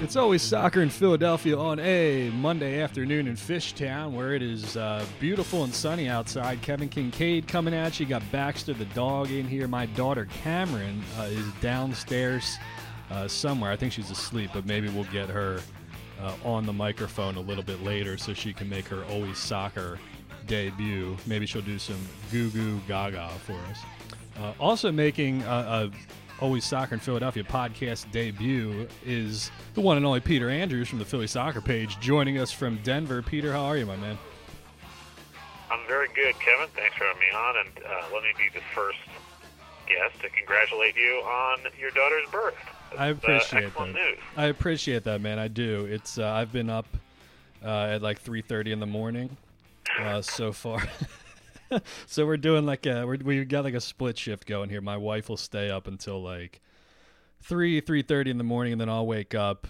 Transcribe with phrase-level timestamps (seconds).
[0.00, 5.04] It's always soccer in Philadelphia on a Monday afternoon in Fishtown, where it is uh,
[5.18, 6.62] beautiful and sunny outside.
[6.62, 8.06] Kevin Kincaid coming at you.
[8.06, 9.66] Got Baxter the dog in here.
[9.66, 12.58] My daughter Cameron uh, is downstairs
[13.10, 13.72] uh, somewhere.
[13.72, 15.60] I think she's asleep, but maybe we'll get her
[16.22, 19.98] uh, on the microphone a little bit later so she can make her always soccer
[20.46, 21.16] debut.
[21.26, 23.80] Maybe she'll do some goo goo gaga for us.
[24.38, 25.90] Uh, also making a, a
[26.40, 31.04] Always Soccer in Philadelphia podcast debut is the one and only Peter Andrews from the
[31.04, 33.22] Philly Soccer page, joining us from Denver.
[33.22, 34.16] Peter, how are you, my man?
[35.70, 36.68] I'm very good, Kevin.
[36.76, 38.98] Thanks for having me on, and uh, let me be the first
[39.88, 42.54] guest to congratulate you on your daughter's birth.
[42.90, 43.94] That's, I appreciate uh, that.
[43.94, 44.18] News.
[44.36, 45.40] I appreciate that, man.
[45.40, 45.86] I do.
[45.86, 46.86] It's uh, I've been up
[47.64, 49.36] uh, at like 3:30 in the morning
[50.00, 50.82] uh, so far.
[52.06, 54.80] so we're doing like a we're, we got like a split shift going here.
[54.80, 56.60] My wife will stay up until like
[57.40, 59.66] three three thirty in the morning, and then I'll wake up.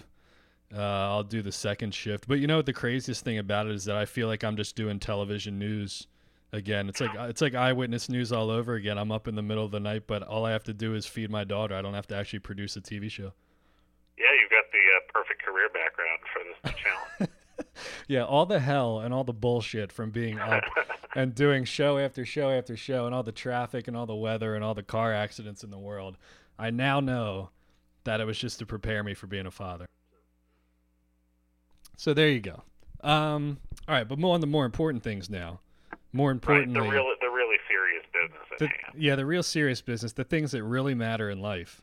[0.74, 2.28] Uh, I'll do the second shift.
[2.28, 4.56] But you know what the craziest thing about it is that I feel like I'm
[4.56, 6.06] just doing television news
[6.52, 6.88] again.
[6.88, 8.98] It's like it's like eyewitness news all over again.
[8.98, 11.06] I'm up in the middle of the night, but all I have to do is
[11.06, 11.74] feed my daughter.
[11.74, 13.32] I don't have to actually produce a TV show.
[14.18, 17.32] Yeah, you've got the uh, perfect career background for this challenge.
[18.08, 20.64] yeah, all the hell and all the bullshit from being up
[21.14, 24.54] and doing show after show after show and all the traffic and all the weather
[24.54, 26.16] and all the car accidents in the world.
[26.58, 27.50] I now know
[28.04, 29.86] that it was just to prepare me for being a father.
[31.96, 32.62] So there you go.
[33.02, 35.60] Um, all right, but more on the more important things now.
[36.12, 38.68] More importantly, right, the real, the really serious business the.
[38.96, 41.82] Yeah, the real serious business, the things that really matter in life.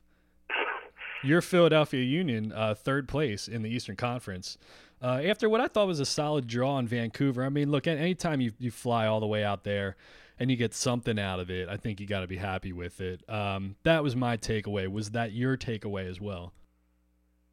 [1.23, 4.57] Your Philadelphia Union, uh, third place in the Eastern Conference,
[5.01, 7.43] uh, after what I thought was a solid draw in Vancouver.
[7.43, 9.95] I mean, look, anytime you, you fly all the way out there
[10.39, 13.01] and you get something out of it, I think you got to be happy with
[13.01, 13.27] it.
[13.29, 14.87] Um, that was my takeaway.
[14.87, 16.53] Was that your takeaway as well?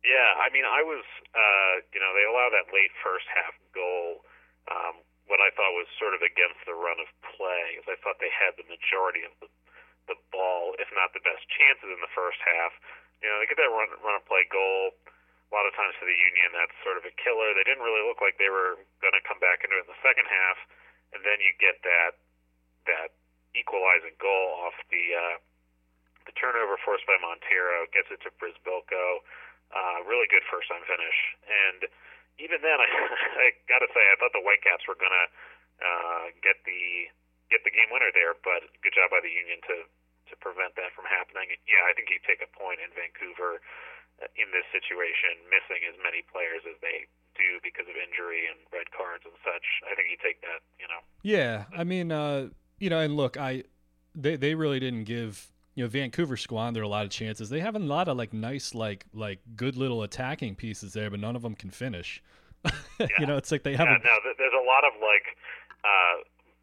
[0.03, 4.27] Yeah, I mean, I was, uh, you know, they allow that late first half goal,
[4.67, 4.99] um,
[5.31, 8.35] what I thought was sort of against the run of play, because I thought they
[8.35, 9.49] had the majority of the,
[10.11, 12.75] the ball, if not the best chances in the first half.
[13.23, 14.91] You know, they get that run, run of play goal
[15.53, 17.53] a lot of times for the Union, that's sort of a killer.
[17.53, 20.01] They didn't really look like they were going to come back into it in the
[20.01, 20.57] second half,
[21.13, 22.17] and then you get that
[22.89, 23.13] that
[23.53, 25.37] equalizing goal off the uh,
[26.25, 29.21] the turnover forced by Monteiro, gets it to Przybylko.
[29.77, 31.85] Uh, really good first time finish, and
[32.41, 35.27] even then, I, I got to say, I thought the Whitecaps were going to
[35.85, 37.13] uh, get the
[37.53, 39.85] get the game winner there, but good job by the Union to
[40.33, 41.53] to prevent that from happening.
[41.69, 43.61] Yeah, I think you take a point in Vancouver
[44.37, 48.89] in this situation, missing as many players as they do because of injury and red
[48.93, 49.65] cards and such.
[49.89, 51.01] I think you take that, you know.
[51.23, 53.65] Yeah, I mean, uh, you know, and look, I
[54.15, 57.49] they they really didn't give you know Vancouver squandered a lot of chances.
[57.49, 61.21] They have a lot of like nice like like good little attacking pieces there, but
[61.21, 62.23] none of them can finish.
[63.01, 63.09] Yeah.
[63.19, 63.89] you know, it's like they have.
[63.89, 65.27] Yeah, a, no, there's a lot of like
[65.83, 66.23] uh,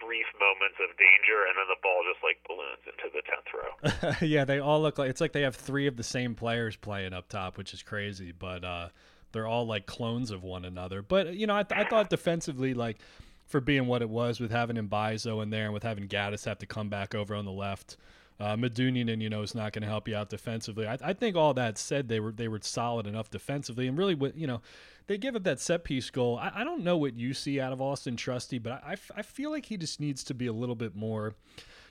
[0.10, 4.28] brief moments of danger, and then the ball just like balloons into the tenth row.
[4.28, 7.14] yeah, they all look like it's like they have three of the same players playing
[7.14, 8.32] up top, which is crazy.
[8.32, 8.90] But uh,
[9.34, 11.04] they're all like clones of one another.
[11.04, 12.98] But you know, I, th- I thought defensively, like
[13.46, 16.58] for being what it was, with having Mbaizo in there and with having Gaddis have
[16.58, 17.96] to come back over on the left.
[18.40, 20.88] Uh, Medunjanin, you know, is not going to help you out defensively.
[20.88, 24.18] I, I, think all that said, they were they were solid enough defensively, and really,
[24.34, 24.62] you know,
[25.10, 26.38] they give up that set piece goal.
[26.38, 29.50] I, I don't know what you see out of Auston Trusty, but I, I, feel
[29.50, 31.34] like he just needs to be a little bit more.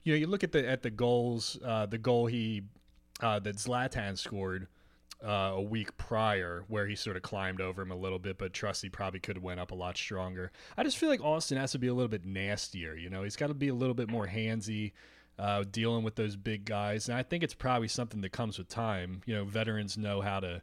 [0.04, 2.62] You know, you look at the at the goals, uh, the goal he
[3.20, 4.68] uh, that Zlatan scored
[5.20, 8.52] uh, a week prior, where he sort of climbed over him a little bit, but
[8.52, 10.52] Trusty probably could have went up a lot stronger.
[10.76, 12.94] I just feel like Auston has to be a little bit nastier.
[12.94, 14.92] You know, he's got to be a little bit more handsy
[15.40, 17.08] uh, dealing with those big guys.
[17.08, 19.22] And I think it's probably something that comes with time.
[19.26, 20.62] You know, veterans know how to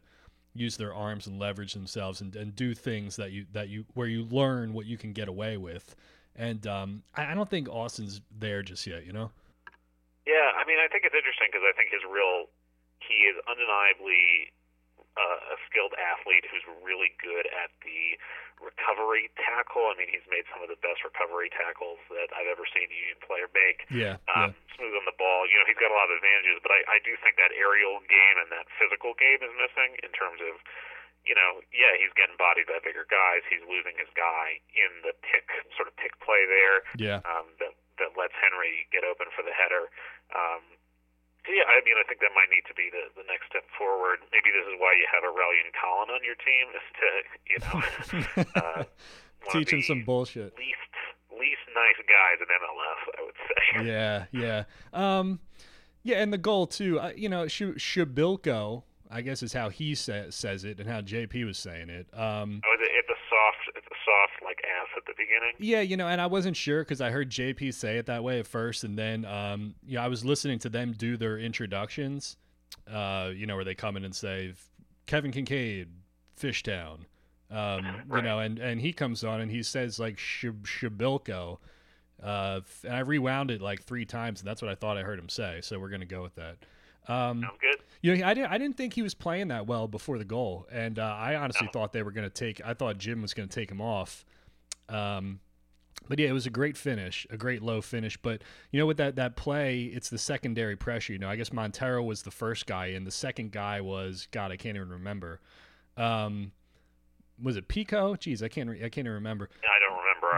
[0.58, 4.06] use their arms and leverage themselves and, and do things that you that you where
[4.06, 5.94] you learn what you can get away with.
[6.34, 9.06] And um, I, I don't think Auston's there just yet.
[9.06, 9.30] You know.
[10.26, 12.50] Yeah, I mean, I think it's interesting because I think his real
[12.98, 14.50] he is undeniably
[15.16, 18.20] uh, a skilled athlete who's really good at the
[18.56, 19.88] recovery tackle.
[19.88, 22.96] I mean, he's made some of the best recovery tackles that I've ever seen a
[22.96, 23.84] Union player make.
[23.92, 24.76] Yeah, um, yeah.
[24.76, 25.44] Smooth on the ball.
[25.44, 28.00] You know, he's got a lot of advantages, but I, I do think that aerial
[28.08, 30.56] game and that physical game is missing in terms of,
[31.24, 33.44] you know, yeah, he's getting bodied by bigger guys.
[33.48, 36.84] He's losing his guy in the pick, sort of pick play there.
[36.96, 37.20] Yeah.
[37.28, 39.88] Um, that, that lets Henry get open for the header.
[40.32, 40.64] Um,
[41.48, 44.18] yeah, I mean, I think that might need to be the, the next step forward.
[44.32, 47.08] Maybe this is why you have Aurélien Collin on your team, is to,
[47.46, 47.76] you know,
[48.60, 48.84] uh,
[49.52, 50.56] teach him some bullshit.
[50.58, 50.92] Least
[51.38, 53.54] least nice guys in MLS, I would say.
[53.84, 55.38] Yeah, yeah, um,
[56.02, 56.98] yeah, and the goal too.
[56.98, 58.82] Uh, you know, Sh- Shabilko.
[59.08, 62.08] I guess is how he sa- says it and how JP was saying it.
[62.12, 63.75] Um, oh, it, it's a soft,
[64.06, 65.52] soft like ass at the beginning.
[65.58, 68.38] Yeah, you know, and I wasn't sure because I heard JP say it that way
[68.38, 72.36] at first, and then um, you know, I was listening to them do their introductions.
[72.90, 74.54] Uh, you know, where they come in and say
[75.06, 75.88] Kevin Kincaid,
[76.40, 77.00] Fishtown.
[77.50, 78.02] Um, right.
[78.16, 81.58] You know, and and he comes on and he says like Shabilko.
[82.22, 85.18] Uh, and I rewound it like three times, and that's what I thought I heard
[85.18, 85.60] him say.
[85.62, 86.56] So we're gonna go with that.
[87.08, 87.76] Um, Sounds good.
[88.02, 88.52] You know, I didn't.
[88.52, 91.66] I didn't think he was playing that well before the goal, and uh, I honestly
[91.66, 91.72] no.
[91.72, 92.60] thought they were going to take.
[92.64, 94.24] I thought Jim was going to take him off.
[94.88, 95.40] Um,
[96.08, 98.16] but yeah, it was a great finish, a great low finish.
[98.16, 101.12] But you know, with that that play, it's the secondary pressure.
[101.12, 104.52] You know, I guess Monteiro was the first guy, and the second guy was God.
[104.52, 105.40] I can't even remember.
[105.96, 106.52] Um,
[107.42, 108.16] was it Picault?
[108.16, 108.70] Jeez, I can't.
[108.70, 109.48] Re- I can't even remember.
[109.64, 109.75] I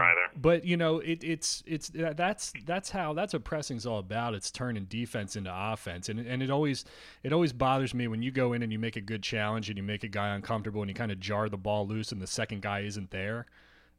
[0.03, 0.31] either.
[0.35, 4.33] But you know, it, it's it's that's that's how that's what pressing's all about.
[4.33, 6.85] It's turning defense into offense, and and it always
[7.23, 9.77] it always bothers me when you go in and you make a good challenge and
[9.77, 12.27] you make a guy uncomfortable and you kind of jar the ball loose and the
[12.27, 13.45] second guy isn't there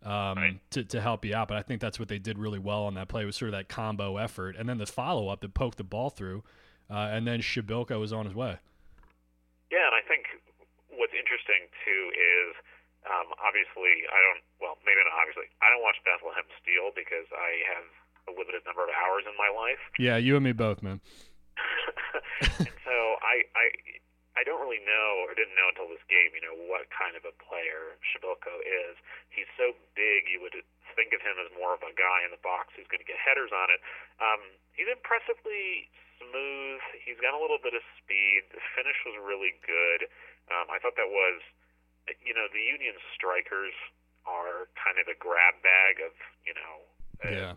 [0.05, 0.71] um, right.
[0.71, 1.49] to, to help you out.
[1.49, 3.53] But I think that's what they did really well on that play was sort of
[3.53, 6.43] that combo effort, and then the follow up that poked the ball through,
[6.91, 8.59] uh, and then Shabilko was on his way.
[9.71, 10.25] Yeah, and I think
[10.89, 12.57] what's interesting too is
[13.09, 14.43] um, obviously, I don't.
[14.61, 15.49] Well, maybe not obviously.
[15.65, 17.89] I don't watch Bethlehem Steel because I have
[18.29, 19.81] a limited number of hours in my life.
[19.97, 21.01] Yeah, you and me both, man.
[22.61, 23.67] and so I, I,
[24.37, 27.25] I don't really know, or didn't know until this game, you know, what kind of
[27.25, 28.97] a player Shabilko is.
[29.33, 30.57] He's so big, you would
[30.95, 33.21] think of him as more of a guy in the box who's going to get
[33.21, 33.81] headers on it.
[34.19, 34.41] Um,
[34.75, 35.89] he's impressively
[36.21, 36.83] smooth.
[37.01, 38.49] He's got a little bit of speed.
[38.53, 40.09] The finish was really good.
[40.51, 41.41] Um, I thought that was
[42.25, 43.75] you know, the Union strikers
[44.27, 46.13] are kind of a grab bag of,
[46.45, 46.75] you know,
[47.25, 47.55] uh, yeah.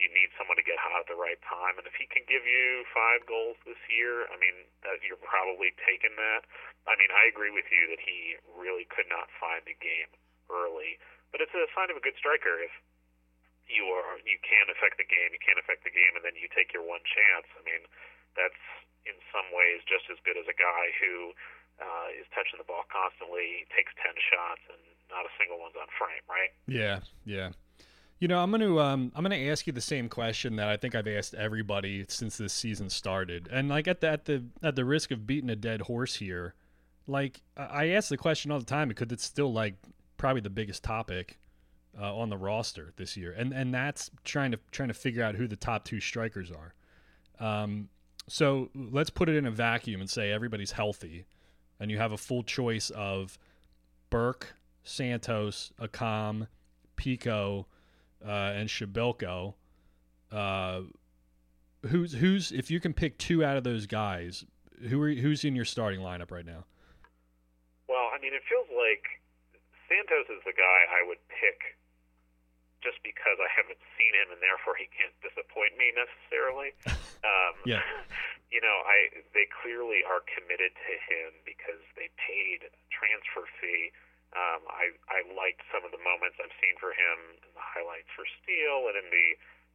[0.00, 1.76] you need someone to get hot at the right time.
[1.76, 5.72] And if he can give you five goals this year, I mean, that you're probably
[5.84, 6.46] taking that.
[6.88, 10.10] I mean, I agree with you that he really could not find the game
[10.48, 10.96] early,
[11.30, 12.72] but it's a sign of a good striker if
[13.70, 16.50] you are you can affect the game, you can't affect the game, and then you
[16.50, 17.46] take your one chance.
[17.54, 17.86] I mean,
[18.34, 18.58] that's
[19.06, 21.32] in some ways just as good as a guy who
[21.80, 24.80] uh, is touching the ball constantly, takes ten shots, and
[25.10, 26.24] not a single one's on frame.
[26.28, 26.52] Right?
[26.68, 27.50] Yeah, yeah.
[28.20, 30.94] You know, I'm gonna um, I'm gonna ask you the same question that I think
[30.94, 34.84] I've asked everybody since this season started, and like at the at the at the
[34.84, 36.54] risk of beating a dead horse here,
[37.06, 39.74] like I ask the question all the time because it's still like
[40.18, 41.38] probably the biggest topic
[41.98, 45.34] uh, on the roster this year, and and that's trying to trying to figure out
[45.34, 46.74] who the top two strikers are.
[47.44, 47.88] Um,
[48.28, 51.24] so let's put it in a vacuum and say everybody's healthy
[51.80, 53.38] and you have a full choice of
[54.10, 54.54] Burke,
[54.84, 56.46] Santos, Accam,
[56.96, 57.66] Picault,
[58.24, 59.54] uh, and Shabilko.
[60.30, 60.82] Uh,
[61.88, 64.44] who's who's if you can pick two out of those guys,
[64.88, 66.64] who are who's in your starting lineup right now?
[67.88, 69.02] Well, I mean, it feels like
[69.88, 71.79] Santos is the guy I would pick
[72.80, 76.72] just because I haven't seen him and therefore he can't disappoint me necessarily.
[77.20, 77.84] Um, yeah.
[78.50, 83.94] You know, I they clearly are committed to him because they paid transfer fee.
[84.34, 88.10] Um, I I liked some of the moments I've seen for him in the highlights
[88.10, 89.26] for Steel and in the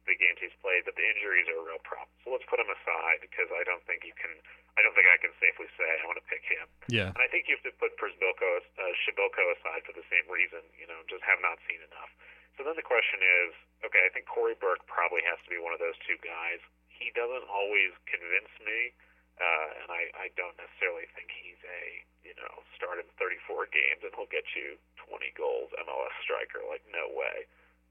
[0.06, 2.10] the games he's played, but the injuries are a real problem.
[2.22, 4.30] So let's put him aside because I don't think you can.
[4.78, 6.68] I don't think I can safely say I want to pick him.
[6.92, 7.10] Yeah.
[7.10, 10.60] And I think you have to put Przybylko, uh, Shabilko aside for the same reason.
[10.76, 12.12] You know, just have not seen enough.
[12.56, 13.52] So then the question is,
[13.84, 16.60] okay, I think Cory Burke probably has to be one of those two guys.
[16.88, 18.96] He doesn't always convince me,
[19.36, 21.82] uh, and I, I don't necessarily think he's a,
[22.24, 26.64] you know, start in 34 games and he'll get you 20 goals MLS striker.
[26.64, 27.44] Like, no way.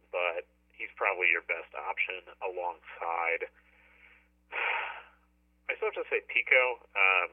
[0.10, 3.46] But he's probably your best option alongside.
[5.70, 6.82] I still have to say Picault.
[6.98, 7.32] Um,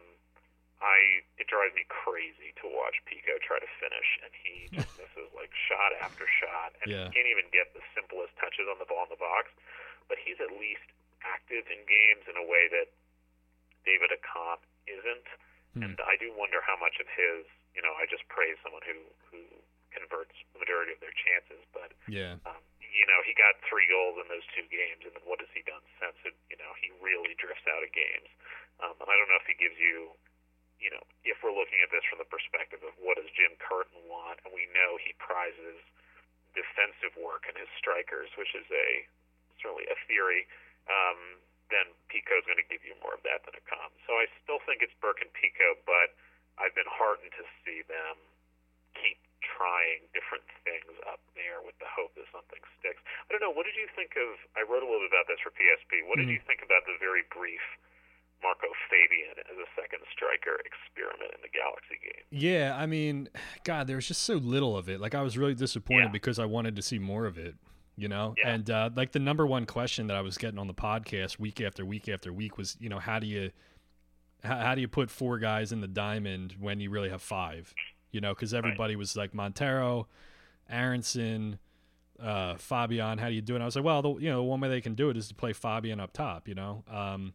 [0.82, 5.30] I it drives me crazy to watch Picault try to finish, and he just misses
[5.32, 7.06] like shot after shot, and yeah.
[7.08, 9.54] he can't even get the simplest touches on the ball in the box.
[10.10, 10.84] But he's at least
[11.22, 12.90] active in games in a way that
[13.86, 14.58] David Accam
[14.90, 15.26] isn't,
[15.78, 15.82] hmm.
[15.86, 17.46] and I do wonder how much of his,
[17.78, 18.98] you know, I just praise someone who
[19.30, 19.40] who
[19.94, 22.42] converts the majority of their chances, but yeah.
[22.42, 22.58] Um,
[22.92, 25.64] you know, he got three goals in those two games, and then what has he
[25.64, 26.12] done since?
[26.28, 28.28] It, you know, he really drifts out of games.
[28.84, 30.12] Um, and I don't know if he gives you
[30.82, 34.02] you know, if we're looking at this from the perspective of what does Jim Curtin
[34.10, 35.78] want, and we know he prizes
[36.58, 39.06] defensive work in his strikers, which is a
[39.62, 40.50] certainly a theory,
[40.90, 41.38] um,
[41.70, 43.94] then Picault's going to give you more of that than Accam.
[44.10, 46.18] So I still think it's Burke and Picault, but
[46.58, 48.18] I've been heartened to see them
[48.98, 53.00] keep trying different things up there with the hope that something sticks.
[53.06, 53.54] I don't know.
[53.54, 54.34] What did you think of?
[54.58, 56.02] I wrote a little bit about this for PSP.
[56.10, 56.26] What mm-hmm.
[56.26, 57.62] did you think about the very brief
[58.42, 62.26] Marco Fabian as a a second striker experiment in the Galaxy game.
[62.30, 63.28] Yeah, I mean,
[63.64, 65.00] God, there was just so little of it.
[65.00, 66.11] Like I was really disappointed Yeah.
[66.12, 67.54] because I wanted to see more of it.
[67.97, 68.54] You know, Yeah.
[68.54, 71.61] and uh, like the number one question that I was getting on the podcast week
[71.61, 73.50] after week after week was, you know, how do you,
[74.42, 77.75] how, how do you put four guys in the diamond when you really have five?
[78.11, 80.07] You know, because everybody was like Monteiro,
[80.71, 81.59] Aaronson,
[82.21, 83.19] uh, Fabian.
[83.19, 83.57] How do you do it?
[83.57, 85.16] And I was like, well, the, you know, the one way they can do it
[85.16, 86.49] is to play Fabian up top.
[86.49, 87.35] You know, um,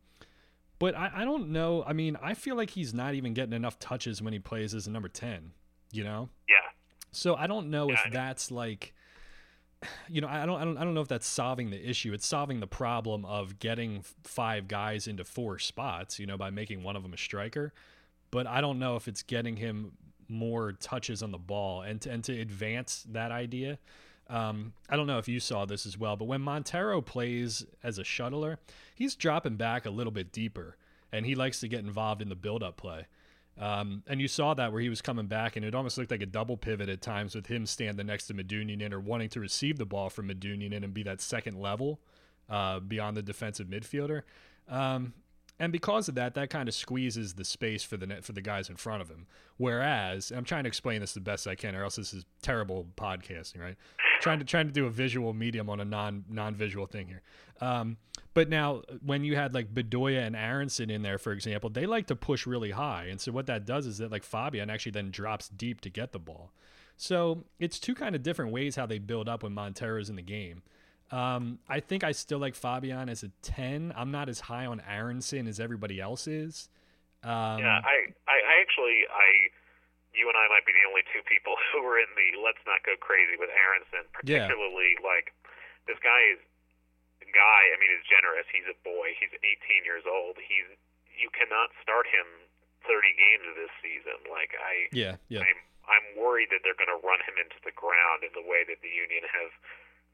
[0.80, 1.84] but I, I don't know.
[1.86, 4.88] I mean, I feel like he's not even getting enough touches when he plays as
[4.88, 5.52] a number 10,
[5.92, 6.30] you know?
[6.48, 6.56] Yeah,
[7.12, 8.94] So I don't know if that's like
[10.10, 12.14] you know, I don't I don't I don't know if that's solving the issue.
[12.14, 16.84] It's solving the problem of getting five guys into four spots, you know, by making
[16.84, 17.74] one of them a striker.
[18.32, 19.94] But I don't know if it's getting him
[20.30, 23.80] more touches on the ball and to, and to advance that idea.
[24.30, 27.98] Um, I don't know if you saw this as well, but when Monteiro plays as
[27.98, 28.58] a shuttler,
[28.94, 30.76] he's dropping back a little bit deeper,
[31.14, 33.08] and he likes to get involved in the build-up play.
[33.60, 36.22] Um, and you saw that where he was coming back, and it almost looked like
[36.22, 39.78] a double pivot at times with him standing next to Medunjanin or wanting to receive
[39.78, 42.00] the ball from Medunjanin and be that second level
[42.50, 44.22] uh, beyond the defensive midfielder.
[44.68, 45.14] Um,
[45.60, 48.42] and because of that, that kind of squeezes the space for the net for the
[48.42, 49.26] guys in front of him.
[49.58, 52.86] Whereas, I'm trying to explain this the best I can, or else this is terrible
[52.96, 53.76] podcasting, right?
[54.22, 57.22] trying to trying to do a visual medium on a non non visual thing here.
[57.62, 57.98] Um,
[58.34, 62.08] but now, when you had like Bedoya and Aaronson in there, for example, they like
[62.08, 65.10] to push really high, and so what that does is that like Fabian actually then
[65.10, 66.52] drops deep to get the ball.
[66.98, 70.22] So it's two kind of different ways how they build up when Monteiro's in the
[70.22, 70.62] game.
[71.12, 73.94] Um, I think I still like Fabian as a ten.
[73.96, 76.70] I'm not as high on Aaronson as everybody else is.
[77.24, 77.82] Um, yeah.
[77.82, 79.50] I, I, I actually, I,
[80.14, 82.84] you and I might be the only two people who were in the let's not
[82.86, 84.06] go crazy with Aaronson.
[84.26, 84.46] Yeah.
[84.46, 85.34] Particularly, like
[85.88, 86.40] this guy is
[87.34, 87.62] guy.
[87.72, 88.48] I mean, is generous.
[88.52, 89.16] He's a boy.
[89.20, 90.40] He's 18 years old.
[90.40, 90.70] He's
[91.18, 92.28] you cannot start him
[92.86, 94.18] 30 games this season.
[94.30, 95.42] Like I, yeah, yeah.
[95.42, 98.68] I'm I'm worried that they're going to run him into the ground in the way
[98.68, 99.56] that the Union have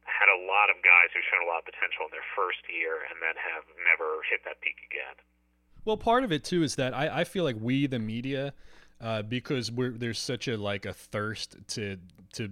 [0.06, 3.02] had a lot of guys who've shown a lot of potential in their first year
[3.10, 5.18] and then have never hit that peak again.
[5.86, 8.54] Well, part of it too is that I, I feel like we, the media,
[9.02, 11.98] uh, because we're there's such a like a thirst to
[12.34, 12.50] to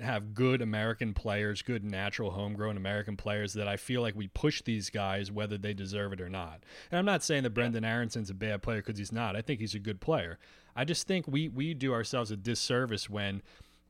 [0.00, 4.62] have good American players, good natural homegrown American players that I feel like we push
[4.62, 6.62] these guys whether they deserve it or not.
[6.90, 9.36] And I'm not saying that Brenden Aaronson's a bad player because he's not.
[9.36, 10.38] I think he's a good player.
[10.74, 13.42] I just think we we do ourselves a disservice when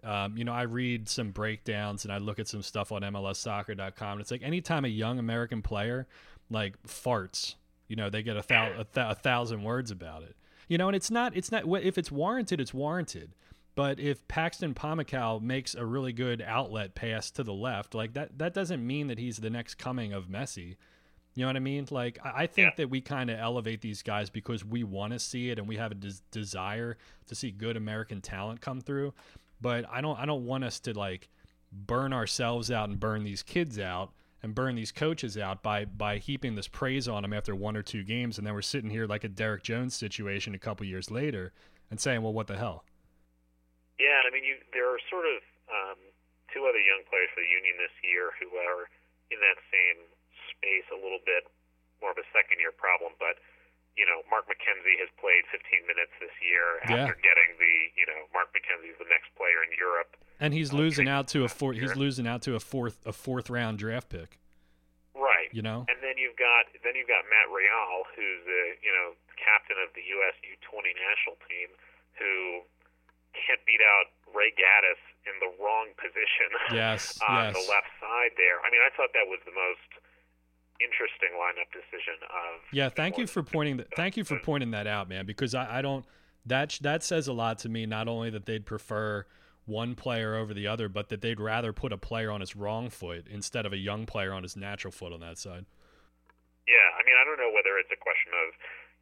[0.05, 4.13] um, you know, I read some breakdowns and I look at some stuff on MLSsoccer.com.
[4.13, 6.07] And it's like anytime a young American player
[6.51, 7.55] like farts,
[7.89, 10.37] you know, they get a, thou- a, th- a thousand words about it.
[10.69, 13.35] You know, and it's not, it's not, if it's warranted, it's warranted.
[13.75, 18.38] But if Paxton Pomykal makes a really good outlet pass to the left, like that,
[18.38, 20.76] that doesn't mean that he's the next coming of Messi.
[21.35, 21.88] You know what I mean?
[21.90, 25.50] Like, I think that we kind of elevate these guys because we want to see
[25.50, 29.12] it and we have a des- desire to see good American talent come through.
[29.61, 31.28] But I don't, I don't want us to like
[31.73, 34.12] burn ourselves out and burn these kids out
[34.45, 37.83] and burn these coaches out by by heaping this praise on them after one or
[37.83, 41.11] two games, and then we're sitting here like a Derrick Jones situation a couple years
[41.11, 41.52] later
[41.90, 42.85] and saying, well, what the hell?
[43.99, 45.39] Yeah, I mean, you there are sort of
[45.71, 45.99] um,
[46.53, 48.91] two other young players for the Union this year who are
[49.31, 49.99] in that same
[50.51, 51.47] space a little bit
[52.03, 53.39] more of a second year problem, but
[53.95, 57.07] you know, Mark McKenzie has played 15 minutes this year Yeah.
[57.07, 60.19] after getting the, you know, Mark McKenzie's the next player in Europe.
[60.43, 61.79] And he's Uh, losing out to a fourth.
[61.79, 64.43] He's losing out to a fourth a fourth round draft pick.
[65.15, 65.47] Right.
[65.55, 65.87] You know?
[65.87, 69.95] And then you've got then you've got Matt Real, who's the you know captain of
[69.95, 70.35] the U.S.
[70.43, 71.69] U20 national team,
[72.19, 72.67] who
[73.35, 77.55] can't beat out Ray Gaddis in the wrong position Yes, on yes.
[77.55, 78.59] the left side there.
[78.62, 79.91] I mean, I thought that was the most
[80.83, 82.61] interesting lineup decision of.
[82.73, 83.88] Yeah, thank you for pointing that.
[83.97, 85.26] Thank you for pointing that out, man.
[85.26, 86.05] Because I, I don't
[86.47, 87.87] that that says a lot to me.
[87.87, 89.26] Not only that they'd prefer
[89.67, 92.91] one player over the other, but that they'd rather put a player on his wrong
[92.91, 95.64] foot instead of a young player on his natural foot on that side.
[96.69, 98.53] Yeah, I mean, I don't know whether it's a question of,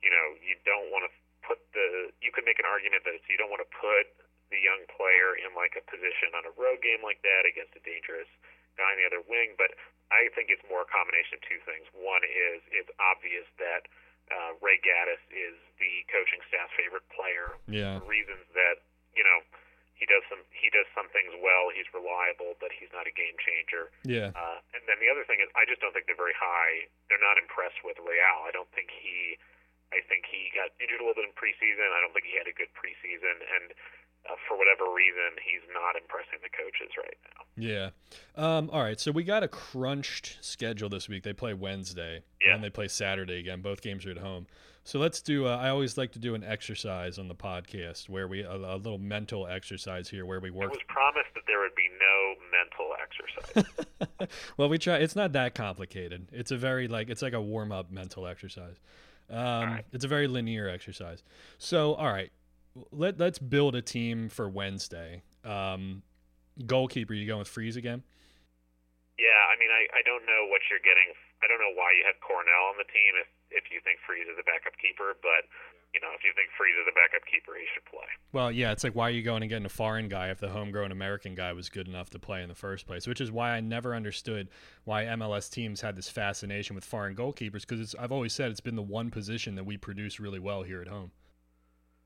[0.02, 1.10] you know, you don't want to
[1.46, 2.10] put the.
[2.24, 4.10] You could make an argument that it's, you don't want to put
[4.50, 7.82] the young player in like a position on a road game like that against a
[7.84, 8.28] dangerous
[8.76, 9.72] guy on the other wing, but
[10.12, 11.88] I think it's more a combination of two things.
[11.96, 13.88] One is it's obvious that
[14.28, 18.00] uh, Ray Gaddis is the coaching staff's favorite player Yeah.
[18.00, 18.84] for reasons that
[19.16, 19.40] you know
[19.96, 21.72] he does some he does some things well.
[21.72, 23.88] He's reliable, but he's not a game changer.
[24.04, 24.36] Yeah.
[24.36, 26.88] Uh, and then the other thing is, I just don't think they're very high.
[27.08, 28.36] They're not impressed with Real.
[28.44, 29.40] I don't think he.
[29.92, 31.84] I think he got injured a little bit in preseason.
[31.92, 33.76] I don't think he had a good preseason, and
[34.26, 37.40] uh, for whatever reason, he's not impressing the coaches right now.
[37.56, 37.88] Yeah.
[38.36, 38.98] Um, all right.
[38.98, 41.22] So we got a crunched schedule this week.
[41.24, 42.54] They play Wednesday Yeah.
[42.54, 43.60] and they play Saturday again.
[43.62, 44.46] Both games are at home.
[44.84, 45.46] So let's do.
[45.46, 48.76] Uh, I always like to do an exercise on the podcast where we a, a
[48.76, 50.70] little mental exercise here where we I work.
[50.70, 53.66] was promised that there would be no mental
[54.20, 54.28] exercise.
[54.56, 54.96] well, we try.
[54.96, 56.26] It's not that complicated.
[56.32, 58.76] It's a very like it's like a warm up mental exercise.
[59.32, 59.84] Um, right.
[59.92, 61.22] It's a very linear exercise.
[61.58, 62.30] So, all right,
[62.90, 65.22] let let's build a team for Wednesday.
[65.44, 66.02] Um,
[66.66, 68.02] goalkeeper, you going with Freese again?
[69.22, 71.14] yeah, I mean, I, I don't know what you're getting.
[71.42, 74.26] I don't know why you have Coronel on the team if if you think Freese
[74.26, 75.46] is a backup keeper, but
[75.92, 78.08] you know, if you think Freese is a backup keeper, he should play.
[78.32, 80.48] Well, yeah, it's like why are you going and getting a foreign guy if the
[80.48, 83.06] homegrown American guy was good enough to play in the first place?
[83.06, 84.48] Which is why I never understood
[84.84, 88.76] why MLS teams had this fascination with foreign goalkeepers because I've always said it's been
[88.76, 91.12] the one position that we produce really well here at home.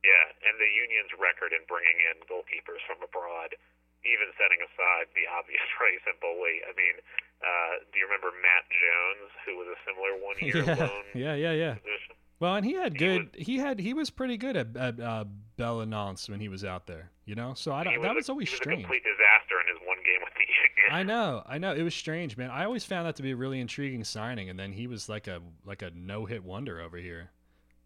[0.03, 3.55] Yeah, and the union's record in bringing in goalkeepers from abroad,
[4.03, 6.59] even setting aside the obvious Rais M'Bolhi.
[6.67, 6.97] I mean,
[7.39, 11.55] uh, do you remember Matt Jones, who was a similar one-year yeah, loan yeah, yeah,
[11.55, 11.75] yeah.
[11.79, 12.19] position?
[12.39, 13.35] Well, and he had He good.
[13.39, 15.25] he had he was pretty good at, at uh,
[15.59, 17.11] Belenenses when he was out there.
[17.25, 18.01] You know, so I don't.
[18.03, 18.81] That a- was always he was strange.
[18.81, 20.47] a complete disaster in his one game with the
[20.95, 21.75] I know, I know.
[21.75, 22.51] It was strange, man.
[22.51, 25.27] I always found that to be a really intriguing signing, and then he was like
[25.27, 27.31] a like a no hit wonder over here.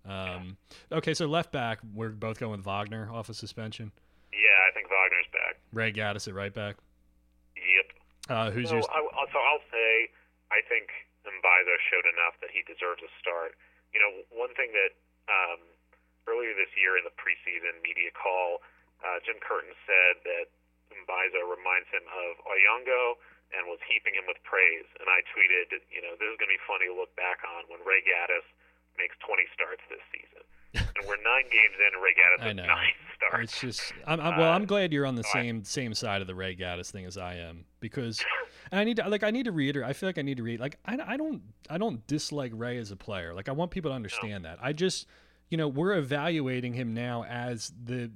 [0.09, 0.57] Um,
[0.90, 3.92] okay, so left back, we're both going with Wagner off of suspension.
[4.33, 5.61] Yeah, I think Wagner's back.
[5.73, 6.76] Ray Gaddis at right back.
[7.57, 7.87] Yep.
[8.28, 8.85] Uh, who's so, your?
[8.90, 9.00] I,
[9.33, 10.09] so I'll say
[10.50, 10.88] I think
[11.25, 13.52] Mbaizo showed enough that he deserves a start.
[13.90, 14.92] You know, one thing that
[15.30, 15.61] um,
[16.30, 18.62] earlier this year in the preseason media call,
[19.02, 20.47] uh, Jim Curtin said that
[20.94, 23.18] Mbaizo reminds him of Oyongo
[23.50, 24.87] and was heaping him with praise.
[25.02, 27.66] And I tweeted, you know, this is going to be funny to look back on
[27.66, 28.47] when Ray Gaddis
[28.99, 30.42] makes 20 starts this season.
[30.94, 33.50] and we're nine games in, and Ray Gaddis has nine starts.
[33.50, 34.52] It's just, I'm, I'm well.
[34.54, 37.06] I'm Uh, glad you're on the I- same same side of the Ray Gaddis thing
[37.06, 38.23] as I am because
[38.70, 39.88] and I need to like I need to reiterate.
[39.88, 42.78] I feel like I need to read like I, I don't I don't dislike Ray
[42.78, 43.34] as a player.
[43.34, 44.58] Like I want people to understand that.
[44.60, 45.06] I just
[45.48, 48.11] you know we're evaluating him now as the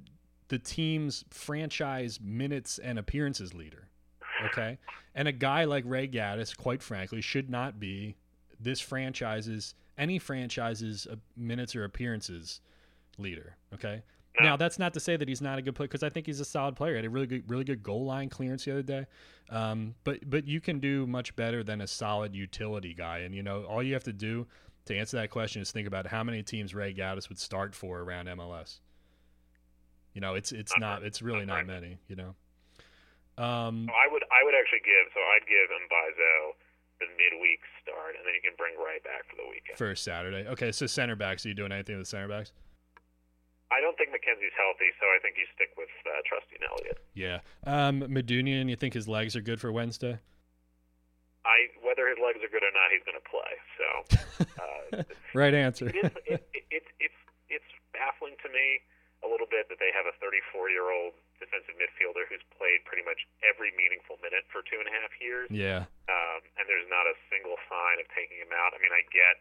[0.47, 3.89] the team's franchise minutes and appearances leader.
[4.45, 4.77] Okay,
[5.13, 8.15] and a guy like Ray Gaddis, quite frankly, should not be
[8.59, 12.61] this franchise's any franchise's uh, minutes or appearances
[13.17, 13.55] leader.
[13.73, 14.03] Okay.
[14.39, 14.45] No.
[14.49, 16.39] Now that's not to say that he's not a good player because I think he's
[16.39, 16.91] a solid player.
[16.93, 19.05] He had a really good, really good goal line clearance the other day.
[19.49, 23.19] Um, but but you can do much better than a solid utility guy.
[23.19, 24.47] And you know all you have to do
[24.85, 28.01] to answer that question is think about how many teams Ray Gaddis would start for
[28.01, 28.79] around MLS.
[30.13, 31.97] You know, it's it's not it's really not many.
[32.07, 32.35] You know.
[33.37, 36.55] Um, So I would I would actually give so I'd give Mbaizo
[36.99, 39.77] the midweek start, and then you can bring Ray back for the weekend.
[39.77, 40.47] for Saturday.
[40.47, 41.45] Okay, so center backs.
[41.45, 42.53] Are you doing anything with center backs?
[43.73, 46.99] I don't think McKenzie's healthy, so I think you stick with uh, Trusty Elliott.
[47.17, 47.39] Yeah.
[47.65, 50.19] Um, Medunjanin, you think his legs are good for Wednesday?
[51.45, 53.53] I whether his legs are good or not, he's going to play.
[53.77, 53.87] So
[54.61, 55.03] uh,
[55.37, 55.89] right answer.
[55.89, 58.81] it is, it, it, it's it's it's baffling to me
[59.25, 63.05] a little bit that they have a 34 year old defensive midfielder who's played pretty
[63.05, 65.83] much every meaningful minute for two and a half years, yeah.
[66.07, 68.71] um, and there's not a single sign of taking him out.
[68.71, 69.35] I mean, I get,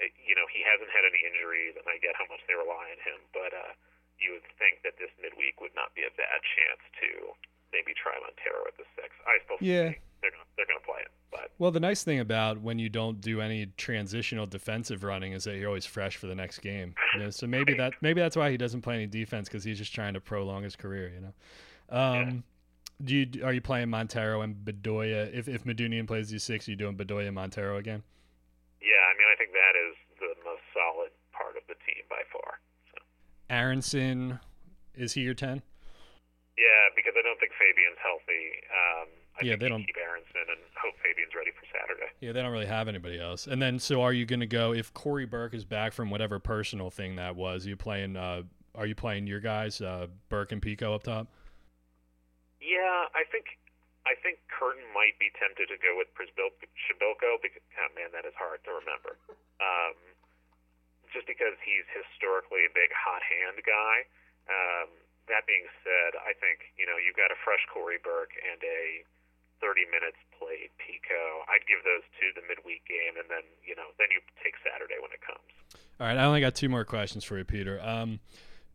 [0.00, 3.00] you know, he hasn't had any injuries, and I get how much they rely on
[3.00, 3.72] him, but uh,
[4.20, 7.32] you would think that this midweek would not be a bad chance to
[7.72, 9.10] maybe try Monteiro at the six.
[9.26, 9.96] I still Yeah.
[9.96, 12.88] think they're gonna they're gonna play it, but Well, the nice thing about when you
[12.88, 16.94] don't do any transitional defensive running is that you're always fresh for the next game.
[17.14, 19.78] You know, so maybe that maybe that's why he doesn't play any defense because he's
[19.78, 21.08] just trying to prolong his career.
[21.14, 21.34] You know.
[21.98, 22.44] Um,
[23.04, 25.32] Do you are you playing Monteiro and Bedoya?
[25.34, 28.02] If if Medunjanin plays these six, are you doing Bedoya and Monteiro again?
[29.26, 32.60] Mean, I think that is the most solid part of the team by far.
[32.94, 33.02] So.
[33.50, 34.38] Aaronson,
[34.94, 35.62] is he your ten?
[36.56, 38.44] Yeah, because I don't think Fabian's healthy.
[38.70, 42.10] Um, I Yeah, think they don't- keep Aaronson and hope Fabian's ready for Saturday.
[42.20, 43.46] Yeah, they don't really have anybody else.
[43.46, 46.38] And then, so are you going to go if Cory Burke is back from whatever
[46.38, 47.66] personal thing that was?
[47.66, 48.16] Are you playing?
[48.16, 51.26] Uh, are you playing your guys, uh, Burke and Picault up top?
[52.60, 53.44] Yeah, I think
[54.06, 56.54] I think Curtin might be tempted to go with Prisbil-
[56.86, 59.18] Shibilko because oh man, that is hard to remember.
[59.56, 59.96] Um,
[61.16, 64.04] just because he's historically a big hot hand guy.
[64.52, 64.92] Um,
[65.32, 69.00] that being said, I think you know you've got a fresh Cory Burke and a
[69.64, 71.48] 30 minutes played Picault.
[71.48, 75.00] I'd give those two the midweek game, and then you know then you take Saturday
[75.00, 75.48] when it comes.
[75.98, 77.80] All right, I only got two more questions for you, Peter.
[77.80, 78.20] Um,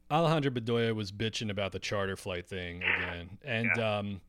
[0.10, 4.22] Alejandro Bedoya was bitching about the charter flight thing again, and um,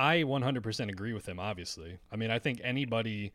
[0.00, 1.38] I 100% agree with him.
[1.38, 3.32] Obviously, I mean, I think anybody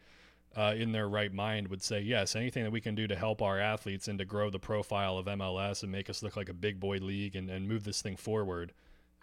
[0.55, 2.35] uh, in their right mind would say yes.
[2.35, 5.27] Anything that we can do to help our athletes and to grow the profile of
[5.27, 8.15] MLS and make us look like a big boy league and, and move this thing
[8.15, 8.73] forward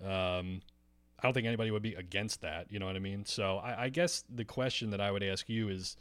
[0.03, 0.61] Um,
[1.19, 2.71] I don't think anybody would be against that.
[2.71, 3.25] You know what I mean?
[3.25, 5.97] So I, I guess the question that I would ask you is,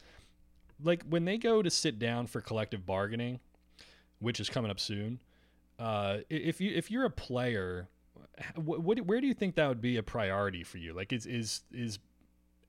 [0.84, 3.40] like, when they go to sit down for collective bargaining,
[4.20, 5.20] which is coming up soon.
[5.80, 7.88] Uh, if you if you're a player,
[8.56, 10.94] what, what, where do you think that would be a priority for you?
[10.94, 12.00] Like, is is is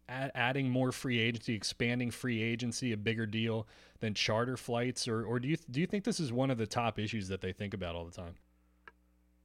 [0.09, 3.67] adding more free agency, expanding free agency, a bigger deal
[4.01, 6.67] than charter flights, or or do you do you think this is one of the
[6.67, 8.35] top issues that they think about all the time?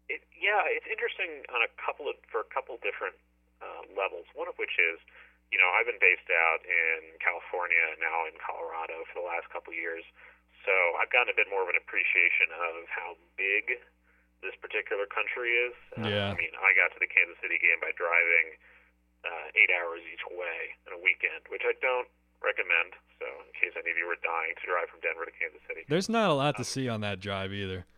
[0.09, 3.15] It, yeah, it's interesting on a couple of for a couple different
[3.61, 4.25] uh, levels.
[4.35, 4.99] One of which is,
[5.51, 9.71] you know, I've been based out in California now in Colorado for the last couple
[9.71, 10.03] of years,
[10.65, 13.79] so I've gotten a bit more of an appreciation of how big
[14.45, 15.75] this particular country is.
[15.97, 16.29] Yeah.
[16.29, 18.57] Uh, I mean, I got to the Kansas City game by driving
[19.25, 22.09] uh, eight hours each way in a weekend, which I don't
[22.41, 22.93] recommend.
[23.17, 25.81] So, in case any of you were dying to drive from Denver to Kansas City,
[25.89, 27.89] there's not a lot um, to see on that drive either.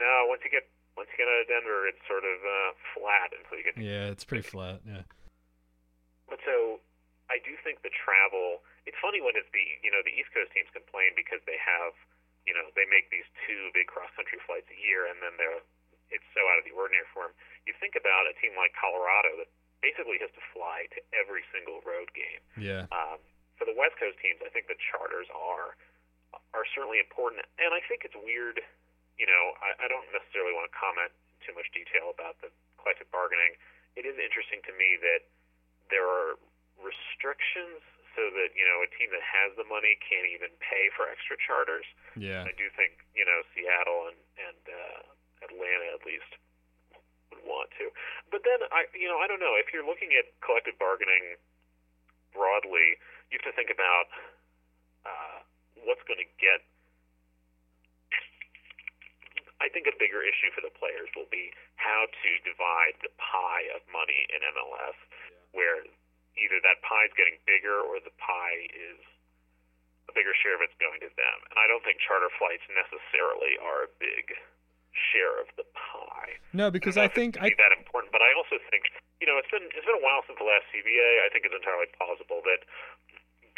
[0.00, 0.64] No, once you get
[0.96, 3.76] once you get out of Denver, it's sort of uh, flat until you get.
[3.76, 4.80] yeah, it's pretty flat.
[4.88, 5.04] Yeah.
[6.26, 6.80] But so,
[7.28, 8.64] I do think the travel.
[8.88, 11.92] It's funny when it's the you know the East Coast teams complain because they have
[12.48, 15.60] you know they make these two big cross country flights a year and then they're
[16.08, 17.34] it's so out of the ordinary for them.
[17.68, 19.50] You think about a team like Colorado that
[19.84, 22.40] basically has to fly to every single road game.
[22.56, 22.88] Yeah.
[22.90, 23.20] Um,
[23.60, 25.76] for the West Coast teams, I think the charters are
[26.52, 28.60] are certainly important, and I think it's weird.
[29.16, 32.54] You know, I, I don't necessarily want to comment in too much detail about the
[32.78, 33.58] collective bargaining.
[33.98, 35.26] It is interesting to me that
[35.90, 36.38] there are
[36.78, 37.82] restrictions
[38.18, 41.38] so that you know a team that has the money can't even pay for extra
[41.38, 41.86] charters.
[42.18, 46.26] Yeah, I do think you know Seattle and and uh, Atlanta at least
[47.30, 47.94] would want to.
[48.34, 51.38] But then I, you know, I don't know if you're looking at collective bargaining
[52.34, 52.98] broadly,
[53.30, 54.10] you have to think about
[55.06, 55.38] uh,
[55.86, 56.66] what's going to get.
[59.58, 63.66] I think a bigger issue for the players will be how to divide the pie
[63.74, 65.34] of money in MLS, yeah.
[65.50, 65.82] where
[66.38, 69.00] either that pie is getting bigger or the pie is
[70.08, 71.38] a bigger share of it's going to them.
[71.52, 74.32] And I don't think charter flights necessarily are a big
[75.12, 76.40] share of the pie.
[76.56, 78.88] No, because I think I that important, but I also think
[79.20, 81.10] you know it's been it's been a while since the last CBA.
[81.22, 82.64] I think it's entirely plausible that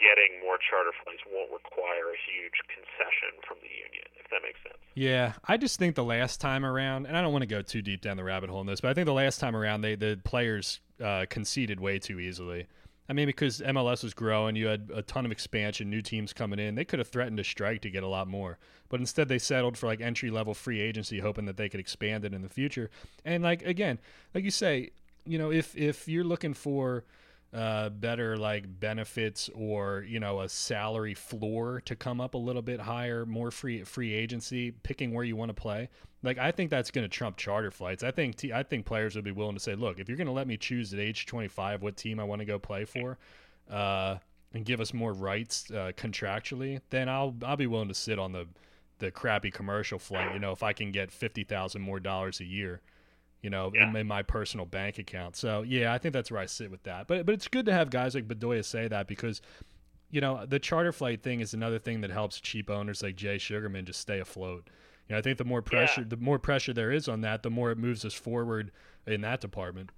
[0.01, 4.59] getting more charter flights won't require a huge concession from the union, if that makes
[4.65, 4.81] sense.
[4.97, 7.83] Yeah, I just think the last time around, and I don't want to go too
[7.83, 9.95] deep down the rabbit hole in this, but I think the last time around, they
[9.95, 12.67] the players uh, conceded way too easily.
[13.09, 16.61] I mean, because MLS was growing, you had a ton of expansion, new teams coming
[16.61, 16.77] in.
[16.77, 18.57] They could have threatened to strike to get a lot more,
[18.89, 22.25] but instead they settled for like entry level free agency, hoping that they could expand
[22.25, 22.89] it in the future.
[23.25, 23.99] And like again,
[24.33, 24.91] like you say,
[25.27, 27.05] you know, if if you're looking for
[27.53, 32.63] uh, better like benefits or you know a salary floor to come up a little
[32.63, 35.89] bit higher, more free free agency, picking where you want to play.
[36.23, 38.05] Like I think that's going to trump charter flights.
[38.05, 40.29] I think t- I think players would be willing to say, look, if you're going
[40.29, 43.19] to let me choose at age 25 what team I want to go play for,
[43.69, 44.17] uh,
[44.53, 48.33] and give us more rights uh, contractually, then I'll I'll be willing to sit on
[48.33, 48.47] the
[49.01, 50.35] the crappy commercial flight.
[50.35, 52.81] You know, if I can get fifty thousand more dollars a year
[53.43, 53.89] you know, yeah.
[53.89, 55.37] in, in, my personal bank account.
[55.37, 57.07] So yeah, I think that's where I sit with that.
[57.07, 59.41] But but it's good to have guys like Bedoya say that because,
[60.11, 63.39] you know, the charter flight thing is another thing that helps cheap owners like Jay
[63.39, 64.69] Sugarman just stay afloat.
[65.09, 66.09] You know, I think the more pressure yeah.
[66.09, 68.71] the more pressure there is on that, the more it moves us forward
[69.07, 69.91] in that department.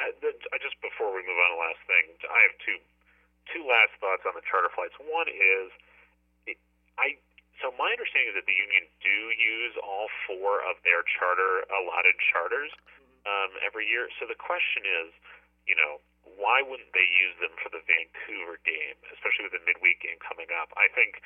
[0.00, 2.78] I, the, I just before we move on to the last thing, I have two
[3.52, 4.94] two last thoughts on the charter flights.
[4.98, 5.68] One is,
[6.46, 6.58] it,
[6.98, 7.18] I
[7.60, 12.16] so my understanding is that the union do use all four of their charter allotted
[12.32, 12.72] charters
[13.28, 14.08] um, every year.
[14.16, 15.12] So the question is,
[15.68, 20.00] you know, why wouldn't they use them for the Vancouver game, especially with the midweek
[20.00, 20.72] game coming up?
[20.76, 21.20] I think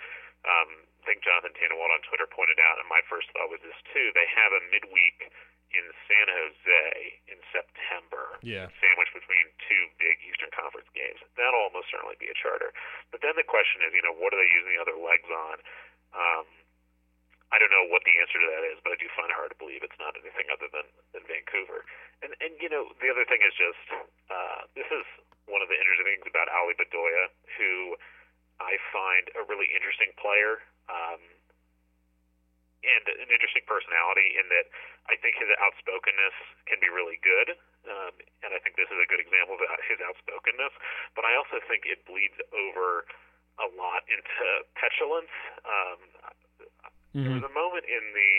[0.44, 3.76] um, I think Jonathan Tannenwald on Twitter pointed out, and my first thought was this
[3.92, 4.12] too.
[4.12, 5.32] They have a midweek
[5.74, 6.86] in San Jose
[7.26, 8.70] in September, yeah.
[8.78, 11.18] sandwiched between two big Eastern Conference games.
[11.34, 12.70] That'll almost certainly be a charter.
[13.10, 15.58] But then the question is, you know, what are they using the other legs on?
[16.14, 16.46] Um,
[17.52, 19.54] I don't know what the answer to that is, but I do find it hard
[19.54, 21.86] to believe it's not anything other than, than Vancouver.
[22.24, 23.84] And and you know the other thing is just
[24.32, 25.06] uh, this is
[25.46, 27.94] one of the interesting things about Ali Bedoya, who
[28.58, 31.20] I find a really interesting player um,
[32.82, 34.66] and an interesting personality in that
[35.06, 37.60] I think his outspokenness can be really good.
[37.84, 40.72] Um, and I think this is a good example of his outspokenness.
[41.12, 43.04] But I also think it bleeds over
[43.60, 45.32] a lot into petulance.
[45.62, 45.98] Um,
[47.12, 47.22] mm-hmm.
[47.22, 48.32] There was a moment in the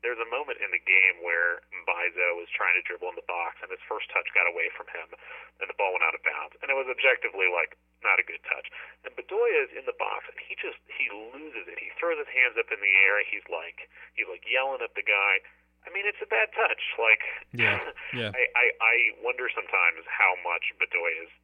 [0.00, 3.60] there's a moment in the game where Mbaizo was trying to dribble in the box,
[3.60, 5.12] and his first touch got away from him,
[5.60, 8.40] and the ball went out of bounds, and it was objectively like not a good
[8.48, 8.64] touch.
[9.04, 11.76] And Bedoya is in the box, and he just he loses it.
[11.78, 13.20] He throws his hands up in the air.
[13.28, 15.44] He's like he's like yelling at the guy,
[15.86, 16.82] I mean, it's a bad touch.
[17.10, 17.78] Like, yeah,
[18.14, 18.30] yeah.
[18.30, 21.34] I, I, I wonder sometimes how much Bedoya's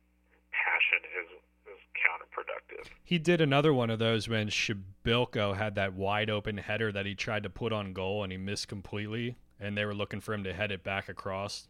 [0.55, 1.29] passion is
[1.67, 2.87] is counterproductive.
[3.03, 7.15] He did another one of those when Przybylko had that wide open header that he
[7.15, 10.45] tried to put on goal and he missed completely, and they were looking for him
[10.45, 11.67] to head it back across.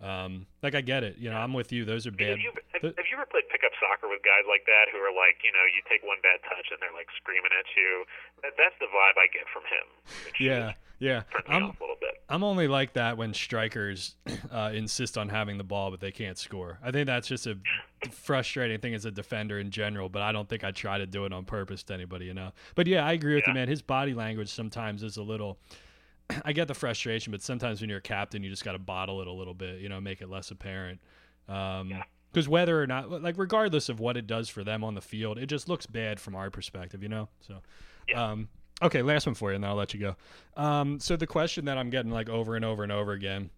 [0.00, 1.84] Um, like I get it, you know, I'm with you.
[1.84, 2.36] Those are bad.
[2.36, 5.14] Have you, have, have you ever played pickup soccer with guys like that who are
[5.14, 8.04] like, you know, you take one bad touch and they're like screaming at you?
[8.42, 9.86] That, that's the vibe I get from him.
[10.40, 11.22] Yeah, yeah.
[11.48, 11.83] I'm, a little bit.
[12.28, 14.14] I'm only like that when strikers
[14.50, 16.78] uh, insist on having the ball but they can't score.
[16.82, 17.58] I think that's just a
[18.10, 20.08] frustrating thing as a defender in general.
[20.08, 22.52] But I don't think I try to do it on purpose to anybody, you know.
[22.74, 23.50] But yeah, I agree with Yeah.
[23.50, 23.68] you, man.
[23.68, 25.58] His body language sometimes is a little.
[26.44, 29.20] I get the frustration, but sometimes when you're a captain, you just got to bottle
[29.20, 31.00] it a little bit, you know, make it less apparent.
[31.48, 32.02] Um, Yeah.
[32.32, 35.38] Because whether or not, like, regardless of what it does for them on the field,
[35.38, 37.28] it just looks bad from our perspective, you know.
[37.40, 37.62] So,
[38.08, 38.30] Yeah.
[38.32, 38.48] um,
[38.82, 40.16] okay, last one for you, and then I'll let you go.
[40.56, 43.50] Um, so the question that I'm getting like over and over and over again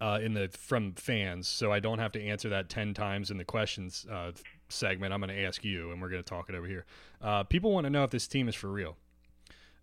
[0.00, 3.38] uh, in the from fans, so I don't have to answer that ten times in
[3.38, 4.32] the questions uh,
[4.68, 5.12] segment.
[5.12, 6.84] I'm going to ask you, and we're going to talk it over here.
[7.20, 8.96] Uh, people want to know if this team is for real.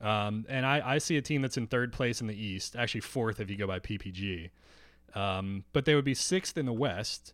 [0.01, 3.01] Um, and I, I see a team that's in third place in the East, actually
[3.01, 4.49] fourth if you go by PPG.
[5.15, 7.33] Um, but they would be sixth in the West.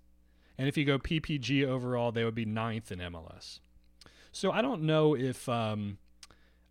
[0.57, 3.59] And if you go PPG overall, they would be ninth in MLS.
[4.31, 5.97] So I don't know if um,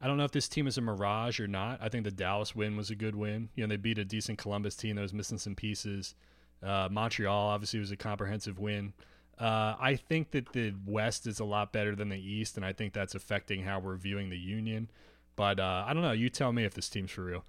[0.01, 1.81] I don't know if this team is a mirage or not.
[1.83, 3.49] I think the Dallas win was a good win.
[3.57, 6.15] You know, they beat a decent Columbus team that was missing some pieces.
[6.63, 8.93] Uh, Montreal obviously was a comprehensive win.
[9.39, 12.73] Uh, I think that the West is a lot better than the East, and I
[12.73, 14.89] think that's affecting how we're viewing the Union.
[15.37, 16.11] But uh, I don't know.
[16.13, 17.45] You tell me if this team's for real.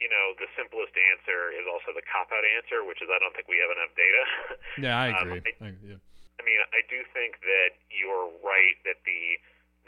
[0.00, 3.34] You know, the simplest answer is also the cop out answer, which is I don't
[3.34, 4.22] think we have enough data.
[4.78, 5.42] Yeah, I Um, agree.
[5.60, 5.98] I- I- yeah.
[6.38, 9.40] I mean, I do think that you're right that the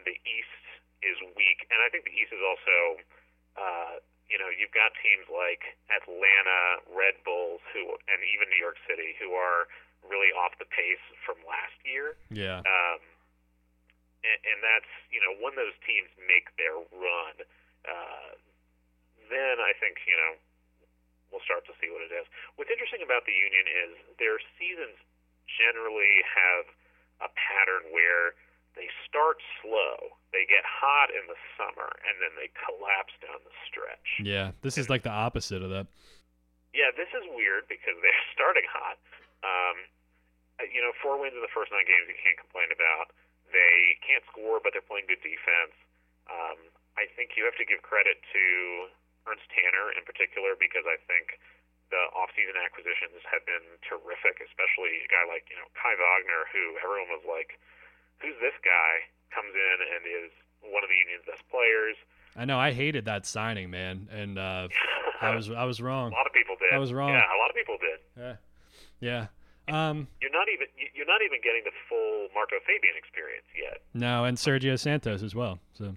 [0.04, 0.64] the East
[1.00, 2.78] is weak, and I think the East is also,
[3.56, 3.92] uh,
[4.28, 9.16] you know, you've got teams like Atlanta, Red Bulls, who, and even New York City,
[9.16, 9.66] who are
[10.04, 12.16] really off the pace from last year.
[12.32, 12.60] yeah.
[12.64, 13.00] Um,
[14.20, 17.34] and, and that's you know when those teams make their run,
[17.88, 18.30] uh,
[19.32, 20.32] then I think you know
[21.32, 22.26] we'll start to see what it is.
[22.58, 24.98] What's interesting about the Union is their seasons
[25.48, 26.64] generally have
[27.24, 28.36] a pattern where
[28.78, 33.54] they start slow, they get hot in the summer, and then they collapse down the
[33.66, 34.08] stretch.
[34.22, 34.54] Yeah.
[34.62, 35.90] This is like the opposite of that.
[36.70, 38.98] Yeah, this is weird because they're starting hot.
[39.42, 39.76] Um,
[40.68, 43.16] you know, four wins in the first nine games you can't complain about.
[43.50, 45.74] They can't score, but they're playing good defense.
[46.30, 48.44] Um, I think you have to give credit to
[49.26, 51.40] Ernst Tanner in particular because I think
[51.90, 56.78] the offseason acquisitions have been terrific, especially a guy like you know Kai Wagner, who
[56.78, 57.58] everyone was like,
[58.22, 58.92] "Who's this guy?"
[59.34, 61.96] Comes in and is one of the Union's best players.
[62.36, 62.58] I know.
[62.58, 64.68] I hated that signing, man, and uh,
[65.20, 66.12] I was I was wrong.
[66.12, 66.74] a lot of people did.
[66.74, 67.10] I was wrong.
[67.10, 67.98] Yeah, a lot of people did.
[68.18, 68.36] Yeah.
[69.00, 69.26] Yeah.
[69.68, 73.78] Um, You're not even you're not even getting the full Marco Fabian experience yet.
[73.94, 75.60] no, and Sergio Santos as well.
[75.74, 75.96] So,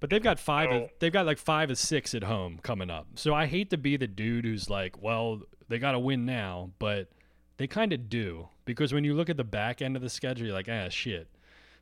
[0.00, 0.70] but they've got five.
[0.70, 3.06] Of, they've got like five or six at home coming up.
[3.14, 6.70] So I hate to be the dude who's like, well, they got to win now,
[6.78, 7.08] but
[7.56, 10.46] they kind of do because when you look at the back end of the schedule,
[10.46, 11.28] you're like, ah, shit.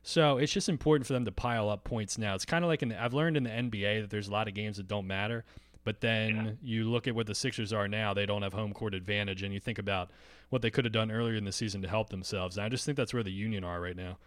[0.03, 2.33] So it's just important for them to pile up points now.
[2.33, 4.47] It's kind of like in the, I've learned in the NBA that there's a lot
[4.47, 5.45] of games that don't matter,
[5.83, 8.13] but then you look at what the Sixers are now.
[8.13, 10.09] They don't have home court advantage, and you think about
[10.49, 12.57] what they could have done earlier in the season to help themselves.
[12.57, 14.17] And I just think that's where the Union are right now.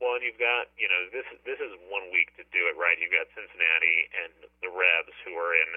[0.00, 2.98] Well, and you've got you know this this is one week to do it right.
[2.98, 5.70] You've got Cincinnati and the Revs who are in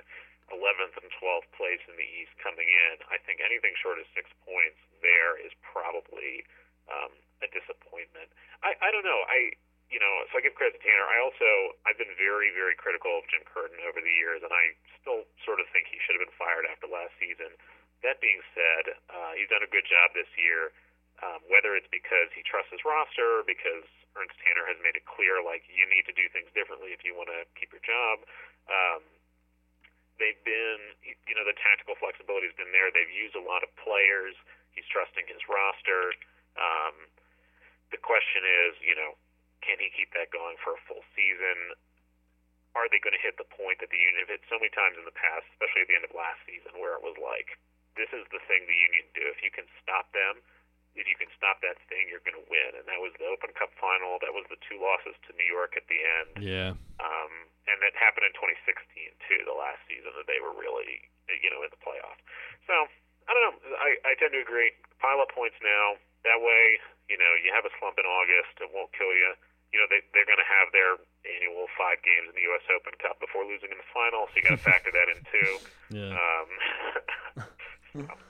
[0.50, 3.06] 11th and 12th place in the East coming in.
[3.14, 6.42] I think anything short of six points there is probably
[6.90, 7.14] um,
[7.46, 8.34] a disappointment.
[8.66, 9.22] I I don't know.
[9.30, 9.54] I
[9.94, 11.06] you know so I give credit to Tanner.
[11.06, 14.74] I also I've been very very critical of Jim Curtin over the years, and I
[14.98, 17.54] still sort of think he should have been fired after last season.
[18.02, 20.74] That being said, uh, he's done a good job this year.
[21.24, 23.88] Um, whether it's because he trusts his roster, or because
[24.20, 27.16] Ernst Tanner has made it clear like you need to do things differently if you
[27.16, 28.20] want to keep your job.
[28.68, 29.00] Um,
[30.20, 32.92] they've been, you know, the tactical flexibility has been there.
[32.92, 34.36] They've used a lot of players.
[34.76, 36.14] He's trusting his roster.
[36.60, 37.10] Um,
[37.92, 39.16] the question is, you know,
[39.64, 41.74] can he keep that going for a full season?
[42.76, 45.00] Are they going to hit the point that the Union have hit so many times
[45.00, 47.56] in the past, especially at the end of last season, where it was like,
[47.96, 49.24] this is the thing the Union do.
[49.32, 50.44] If you can stop them,
[50.96, 52.72] if you can stop that thing, you're going to win.
[52.76, 54.20] And that was the Open Cup final.
[54.20, 56.30] That was the two losses to New York at the end.
[56.44, 56.72] Yeah.
[57.00, 57.34] Um,
[57.68, 58.76] and that happened in 2016
[59.28, 62.20] too, the last season that they were really, you know, in the playoffs.
[62.68, 62.85] So I don't know.
[64.16, 64.72] I, I tend to agree.
[65.04, 66.00] Pile up points now.
[66.24, 66.80] That way,
[67.12, 69.36] you know, you have a slump in August, it won't kill you.
[69.76, 70.96] You know, they they're going to have their
[71.28, 72.64] annual five games in the U.S.
[72.72, 75.52] Open Cup before losing in the final, so you got to factor that in too.
[75.92, 76.16] Yeah.
[76.16, 78.08] Um,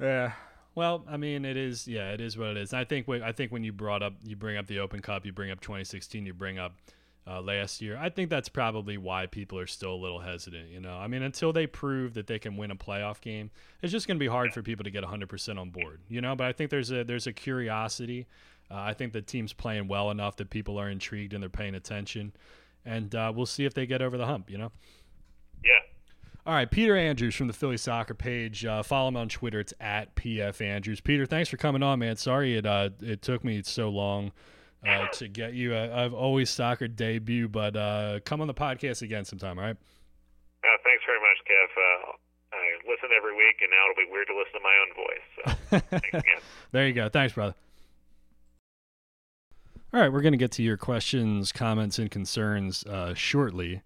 [0.00, 0.32] Yeah.
[0.74, 1.86] Well, I mean, it is.
[1.86, 2.72] Yeah, it is what it is.
[2.72, 3.08] I think.
[3.08, 5.60] I think when you brought up, you bring up the Open Cup, you bring up
[5.60, 6.72] 2016, you bring up
[7.26, 7.96] uh, last year.
[7.96, 10.68] I think that's probably why people are still a little hesitant.
[10.70, 13.50] You know, I mean, until they prove that they can win a playoff game,
[13.82, 16.00] it's just going to be hard for people to get 100% on board.
[16.08, 18.26] You know, but I think there's a there's a curiosity.
[18.70, 21.74] Uh, I think the team's playing well enough that people are intrigued and they're paying
[21.74, 22.32] attention,
[22.84, 24.50] and uh, we'll see if they get over the hump.
[24.50, 24.72] You know.
[25.64, 25.72] yeah.
[26.46, 28.64] All right, Peter Andrews from the Philly Soccer page.
[28.64, 29.60] Uh, follow him on Twitter.
[29.60, 31.00] It's at PF Andrews.
[31.00, 32.16] Peter, thanks for coming on, man.
[32.16, 34.32] Sorry it uh, it took me so long
[34.86, 35.74] uh, to get you.
[35.74, 39.58] I, I've always soccer debut, but uh, come on the podcast again sometime.
[39.58, 39.76] All right.
[39.76, 41.68] Uh, thanks very much, Kev.
[41.76, 42.12] Uh,
[42.52, 45.26] I listen every week, and now it'll be weird to listen to my own voice.
[45.36, 46.42] So thanks again.
[46.72, 47.08] there you go.
[47.08, 47.54] Thanks, brother.
[49.92, 53.82] All right, we're going to get to your questions, comments, and concerns uh, shortly.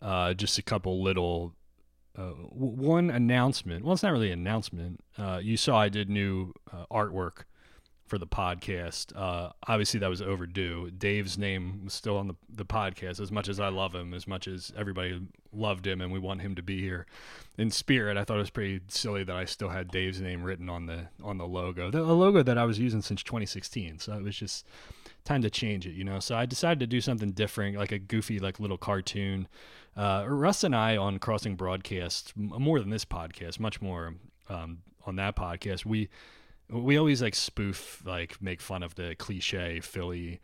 [0.00, 1.54] Uh, just a couple little
[2.16, 3.84] uh, one announcement.
[3.84, 5.02] Well, it's not really an announcement.
[5.16, 7.44] Uh, you saw I did new uh, artwork
[8.12, 9.16] for the podcast.
[9.16, 10.90] Uh, obviously, that was overdue.
[10.90, 13.18] Dave's name was still on the, the podcast.
[13.20, 15.18] As much as I love him, as much as everybody
[15.50, 17.06] loved him, and we want him to be here
[17.56, 20.68] in spirit, I thought it was pretty silly that I still had Dave's name written
[20.68, 24.00] on the on the logo, the a logo that I was using since 2016.
[24.00, 24.66] So it was just
[25.24, 26.20] time to change it, you know.
[26.20, 29.48] So I decided to do something different, like a goofy, like little cartoon.
[29.96, 34.16] Uh, Russ and I on Crossing Broadcast, more than this podcast, much more
[34.50, 35.86] um, on that podcast.
[35.86, 36.10] We
[36.72, 40.40] we always like spoof, like make fun of the cliche Philly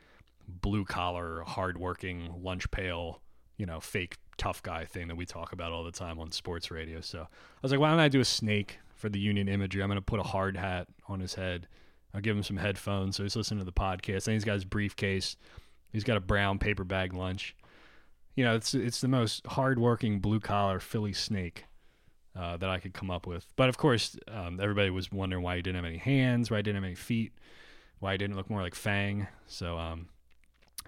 [0.47, 3.21] blue collar, hardworking, lunch pail,
[3.57, 6.71] you know, fake tough guy thing that we talk about all the time on sports
[6.71, 7.01] radio.
[7.01, 7.27] So I
[7.63, 9.83] was like, why don't I do a snake for the Union imagery?
[9.83, 11.69] I'm gonna put a hard hat on his head.
[12.15, 14.27] I'll give him some headphones so he's listening to the podcast.
[14.27, 15.37] And he's got his briefcase.
[15.93, 17.55] He's got a brown paper bag lunch
[18.39, 21.65] you know, it's it's the most hardworking blue collar Philly snake
[22.39, 23.47] uh, that I could come up with.
[23.57, 26.63] But of course, um, everybody was wondering why he didn't have any hands, why he
[26.63, 27.33] didn't have any feet,
[27.99, 29.27] why he didn't look more like Phang.
[29.49, 30.09] So, um,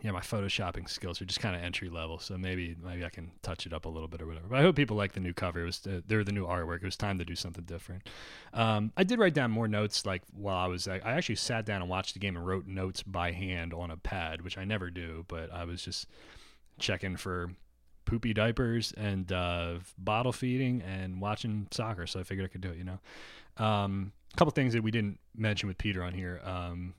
[0.02, 2.18] yeah, my photoshopping skills are just kind of entry level.
[2.20, 4.46] So maybe maybe I can touch it up a little bit or whatever.
[4.48, 5.62] But I hope people like the new cover.
[5.62, 6.76] It was uh, they're the new artwork.
[6.76, 8.08] It was time to do something different.
[8.54, 10.06] Um, I did write down more notes.
[10.06, 12.66] Like while I was, I, I actually sat down and watched the game and wrote
[12.66, 15.24] notes by hand on a pad, which I never do.
[15.28, 16.06] But I was just
[16.78, 17.50] checking for
[18.11, 22.09] poopy diapers and uh, bottle feeding and watching soccer.
[22.09, 22.77] So I figured I could do it.
[22.77, 26.40] You know, um, a couple things that we didn't mention with Peter on here.
[26.44, 26.94] Um,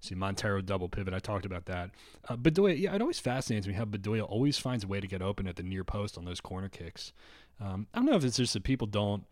[0.00, 1.12] see Monteiro double pivot.
[1.12, 1.90] I talked about that.
[2.26, 5.20] Uh, Bedoya, yeah, it always fascinates me how Bedoya always finds a way to get
[5.20, 7.12] open at the near post on those corner kicks.
[7.60, 9.24] Um, I don't know if it's just that people don't.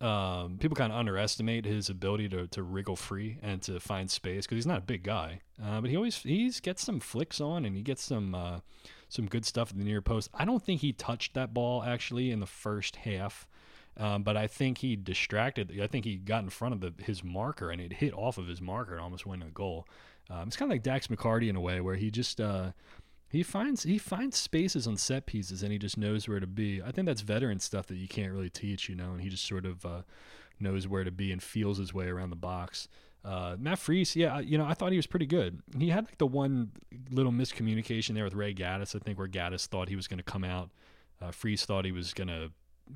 [0.00, 4.44] Um, people kind of underestimate his ability to, to wriggle free and to find space
[4.44, 7.64] because he's not a big guy, uh, but he always he's gets some flicks on
[7.64, 8.58] and he gets some uh,
[9.08, 10.30] some good stuff in the near post.
[10.34, 13.46] I don't think he touched that ball actually in the first half,
[13.96, 15.78] um, but I think he distracted.
[15.80, 18.48] I think he got in front of the, his marker and it hit off of
[18.48, 19.86] his marker and almost went in the goal.
[20.30, 22.72] Um, it's kind of like Dax McCarty in a way where he just uh,
[23.28, 26.80] he finds he finds spaces on set pieces and he just knows where to be.
[26.82, 29.46] I think that's veteran stuff that you can't really teach, you know, and he just
[29.46, 30.02] sort of uh,
[30.60, 32.88] knows where to be and feels his way around the box.
[33.24, 35.60] Uh, Matt Freese, yeah, you know, I thought he was pretty good.
[35.78, 36.72] He had like the one
[37.10, 40.24] little miscommunication there with Ray Gaddis, I think, where Gaddis thought he was going to
[40.24, 40.70] come out.
[41.22, 42.50] Uh, thought he was going to,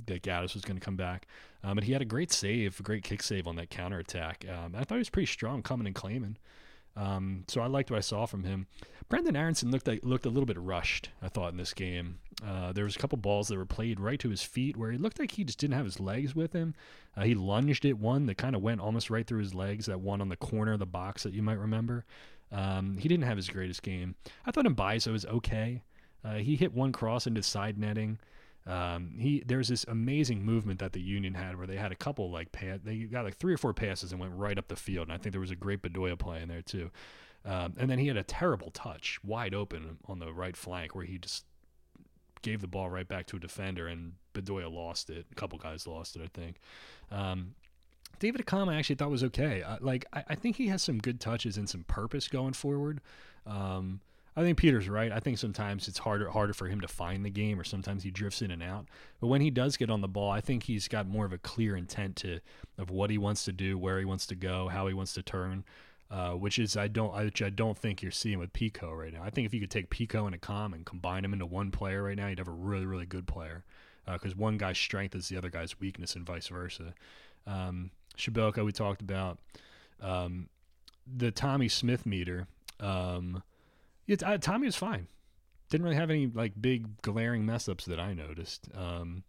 [0.07, 1.27] that Gaddis was going to come back.
[1.64, 4.45] Um, but he had a great save, a great kick save on that counterattack.
[4.49, 6.37] Um, I thought he was pretty strong coming and claiming.
[6.96, 8.66] Um, so I liked what I saw from him.
[9.09, 11.11] Brenden Aaronson looked like, looked a little bit rushed.
[11.22, 14.20] I thought in this game, uh, there was a couple balls that were played right
[14.20, 16.74] to his feet where he looked like he just didn't have his legs with him.
[17.16, 19.87] Uh, he lunged at one that kind of went almost right through his legs.
[19.87, 22.05] That one on the corner of the box that you might remember.
[22.53, 24.14] Um, he didn't have his greatest game.
[24.44, 25.83] I thought Mbaizo was okay.
[26.24, 28.18] Uh, he hit one cross into side netting.
[28.66, 32.31] Um, he there's this amazing movement that the Union had where they had a couple
[32.31, 35.09] like pass, they got like three or four passes and went right up the field,
[35.09, 36.90] and I think there was a great Bedoya play in there too.
[37.44, 41.05] Um, and then he had a terrible touch, wide open on the right flank, where
[41.05, 41.44] he just
[42.42, 45.27] gave the ball right back to a defender, and Bedoya lost it.
[45.33, 46.57] A couple guys lost it, I think.
[47.11, 47.55] Um,
[48.18, 49.64] David Accam, I actually thought was okay.
[49.80, 53.01] Like I, I, think he has some good touches and some purpose going forward.
[53.47, 54.01] Um,
[54.39, 55.11] I think Peter's right.
[55.11, 58.12] I think sometimes it's harder harder for him to find the game, or sometimes he
[58.12, 58.86] drifts in and out.
[59.20, 61.39] But when he does get on the ball, I think he's got more of a
[61.39, 62.39] clear intent to
[62.78, 65.22] of what he wants to do, where he wants to go, how he wants to
[65.22, 65.64] turn.
[66.09, 69.24] Uh, which is I don't which I don't think you're seeing with Picault right now.
[69.24, 72.05] I think if you could take Picault and Accam and combine them into one player
[72.05, 73.64] right now, you'd have a really really good player
[74.07, 76.95] because uh, one guy's strength is the other guy's weakness and vice versa.
[77.45, 79.39] Um, Przybylko we talked about
[80.01, 80.49] um,
[81.07, 82.47] the Tommy Smyth meter.
[82.78, 83.43] Um,
[84.09, 85.06] it, uh, Tommy was fine.
[85.70, 88.68] didn't really have any like big glaring mess ups that I noticed.
[88.74, 89.22] Um,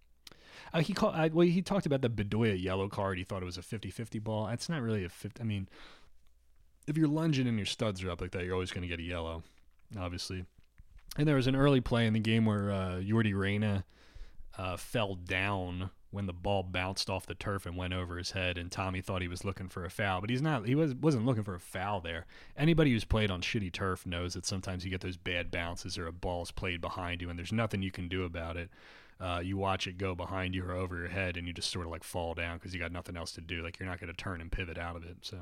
[0.73, 1.15] uh, he called.
[1.15, 3.17] Uh, well, he talked about the Bedoya yellow card.
[3.17, 4.47] He thought it was a 50-50 ball.
[4.47, 5.41] It's not really a 50.
[5.41, 5.67] I mean,
[6.87, 8.99] if you're lunging and your studs are up like that, you're always going to get
[8.99, 9.43] a yellow,
[9.97, 10.45] obviously.
[11.17, 13.83] And there was an early play in the game where uh, Yordy Reyna
[14.57, 18.57] uh, fell down when the ball bounced off the turf and went over his head,
[18.57, 20.65] and Tommy thought he was looking for a foul, but he's not.
[20.65, 22.25] He was wasn't looking for a foul there.
[22.57, 26.07] Anybody who's played on shitty turf knows that sometimes you get those bad bounces or
[26.07, 28.69] a ball's played behind you, and there's nothing you can do about it.
[29.19, 31.85] Uh, you watch it go behind you or over your head, and you just sort
[31.85, 33.61] of like fall down because you got nothing else to do.
[33.61, 35.17] Like you're not going to turn and pivot out of it.
[35.21, 35.37] So.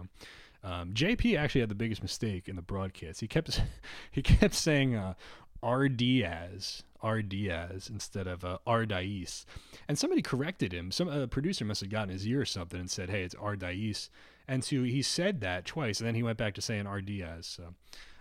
[0.63, 3.21] Um, JP actually had the biggest mistake in the broadcast.
[3.21, 3.61] He kept
[4.11, 5.13] he kept saying uh,
[5.61, 9.45] R Diaz, R Diaz instead of uh, Ardaiz,
[9.87, 10.91] and somebody corrected him.
[10.91, 13.55] Some uh, producer must have gotten his ear or something and said, "Hey, it's R.
[13.55, 14.09] Ardaiz,"
[14.47, 17.45] and so he said that twice, and then he went back to saying R Diaz.
[17.45, 17.73] So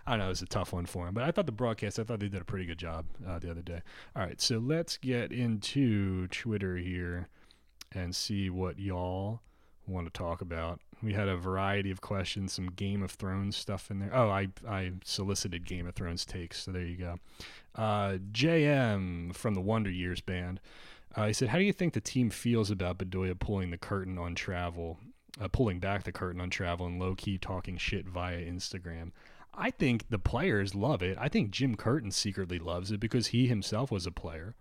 [0.07, 1.99] I don't know, it was a tough one for him, but I thought the broadcast,
[1.99, 3.81] I thought they did a pretty good job uh, the other day.
[4.15, 7.27] All right, so let's get into Twitter here
[7.91, 9.41] and see what y'all
[9.85, 10.79] want to talk about.
[11.03, 14.09] We had a variety of questions, some Game of Thrones stuff in there.
[14.13, 17.15] Oh, I I solicited Game of Thrones takes, so there you go.
[17.75, 20.59] Uh, JM from the Wonder Years band.
[21.15, 24.17] Uh, he said, "How do you think the team feels about Bedoya pulling the curtain
[24.17, 24.97] on travel,
[25.39, 29.11] uh, pulling back the curtain on travel, and low key talking shit via Instagram?"
[29.53, 31.17] I think the players love it.
[31.19, 34.55] I think Jim Curtin secretly loves it because he himself was a player.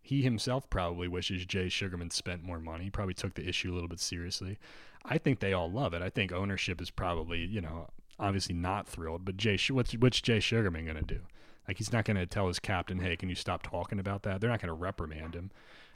[0.00, 2.88] He himself probably wishes Jay Sugarman spent more money.
[2.88, 4.58] Probably took the issue a little bit seriously.
[5.04, 6.02] I think they all love it.
[6.02, 7.88] I think ownership is probably, you know,
[8.18, 9.24] obviously not thrilled.
[9.24, 11.20] But Jay, what's what's Jay Sugarman going to do?
[11.66, 14.40] Like he's not going to tell his captain, "Hey, can you stop talking about that?"
[14.40, 15.50] They're not going to reprimand him.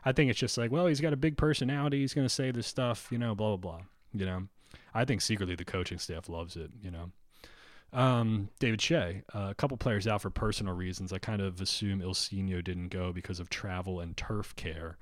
[0.05, 2.01] I think it's just like, well, he's got a big personality.
[2.01, 3.81] He's going to say this stuff, you know, blah blah blah.
[4.13, 4.49] You know,
[4.95, 6.71] I think secretly the coaching staff loves it.
[6.83, 7.11] You know.
[7.95, 11.13] Um, David Shea, uh, a couple players out for personal reasons.
[11.13, 14.97] I kind of assume Ilsinho didn't go because of travel and turf care.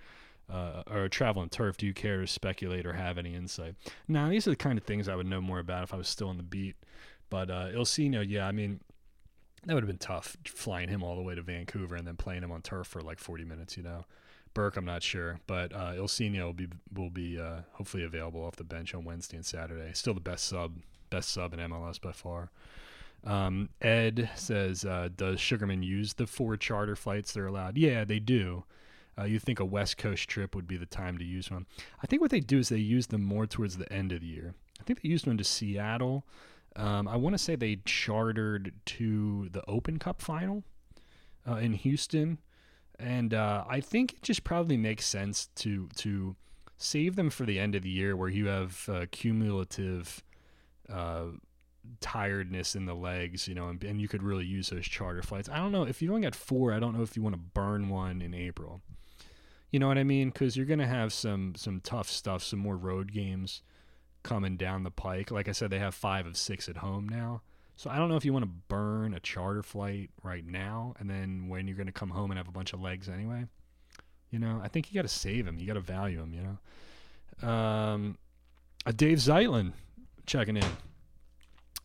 [0.51, 1.77] Uh, or travel and turf.
[1.77, 3.77] Do you care to speculate or have any insight?
[4.09, 6.09] Now, these are the kind of things I would know more about if I was
[6.09, 6.75] still on the beat.
[7.29, 8.81] But uh, Ilsinho, yeah, I mean,
[9.65, 12.43] that would have been tough flying him all the way to Vancouver and then playing
[12.43, 14.05] him on turf for like 40 minutes, you know.
[14.53, 18.57] Burke, I'm not sure, but uh, Ilsinho will be will be uh, hopefully available off
[18.57, 19.93] the bench on Wednesday and Saturday.
[19.95, 20.79] Still the best sub,
[21.09, 22.51] best sub in MLS by far.
[23.23, 28.19] Um, Ed says, uh, "Does Sugarman use the four charter flights they're allowed?" Yeah, they
[28.19, 28.65] do.
[29.19, 31.67] Uh, you think a West Coast trip would be the time to use one?
[32.03, 34.27] I think what they do is they use them more towards the end of the
[34.27, 34.55] year.
[34.81, 36.25] I think they used one to Seattle.
[36.77, 40.63] Um, I want to say they chartered to the Open Cup final
[41.49, 42.39] uh, in Houston,
[42.99, 46.37] and uh, I think it just probably makes sense to to
[46.77, 50.23] save them for the end of the year where you have uh, cumulative
[50.89, 51.27] uh,
[52.01, 55.49] tiredness in the legs, you know, and, and, you could really use those charter flights.
[55.49, 56.73] I don't know if you only got four.
[56.73, 58.81] I don't know if you want to burn one in April.
[59.71, 60.31] You know what I mean?
[60.31, 63.63] Because you're gonna have some some tough stuff, some more road games
[64.23, 65.31] coming down the pike.
[65.31, 67.43] Like I said, they have five of six at home now.
[67.77, 71.09] So I don't know if you want to burn a charter flight right now, and
[71.09, 73.47] then when you're gonna come home and have a bunch of legs anyway.
[74.31, 75.59] You know, I think you got to save them.
[75.59, 76.33] You got to value them.
[76.33, 76.57] You
[77.43, 77.49] know.
[77.49, 78.19] Um,
[78.97, 79.73] Dave Zeitlin
[80.27, 80.65] checking in.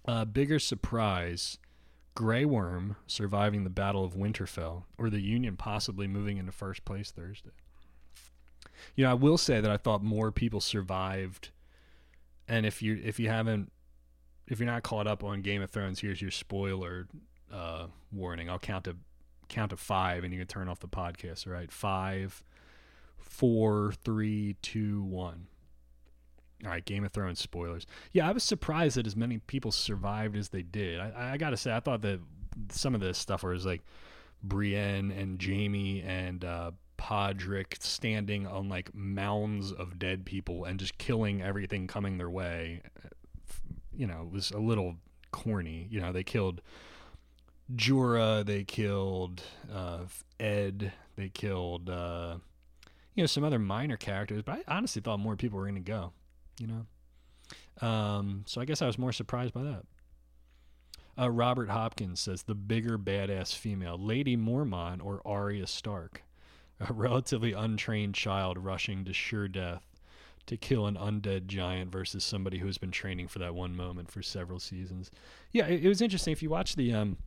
[0.07, 1.57] Uh, bigger surprise
[2.13, 7.11] Grey Worm surviving the Battle of Winterfell, or the Union possibly moving into first place
[7.11, 7.51] Thursday.
[8.95, 11.49] You know, I will say that I thought more people survived,
[12.47, 13.71] and if you if you haven't,
[14.47, 17.07] if you're not caught up on Game of Thrones, here's your spoiler
[17.51, 18.49] uh, warning.
[18.49, 18.95] I'll count to
[19.49, 21.47] count to five, and you can turn off the podcast.
[21.47, 22.43] All right, five,
[23.17, 25.47] four, three, two, one.
[26.63, 27.85] All right, Game of Thrones spoilers.
[28.13, 30.99] Yeah, I was surprised that as many people survived as they did.
[30.99, 32.19] I, I gotta say, I thought that
[32.69, 33.83] some of this stuff was like
[34.41, 40.97] Brienne and Jaime and uh, Podrick standing on like mounds of dead people and just
[40.97, 42.81] killing everything coming their way.
[43.95, 44.95] You know, was a little
[45.31, 45.87] corny.
[45.89, 46.61] You know, they killed
[47.75, 49.41] Jorah, they killed
[49.73, 49.99] uh,
[50.39, 52.37] Ed, they killed uh,
[53.13, 55.81] you know some other minor characters, but I honestly thought more people were going to
[55.81, 56.11] go
[56.59, 57.87] you know.
[57.87, 59.83] Um, so I guess I was more surprised by that.
[61.17, 66.23] Uh, Robert Hopkins says the bigger badass female, Lady Mormont or Arya Stark,
[66.79, 69.83] a relatively untrained child rushing to sure death
[70.45, 74.21] to kill an undead giant versus somebody who's been training for that one moment for
[74.21, 75.09] several seasons.
[75.51, 76.31] Yeah, it, it was interesting.
[76.31, 77.17] If you watch the um,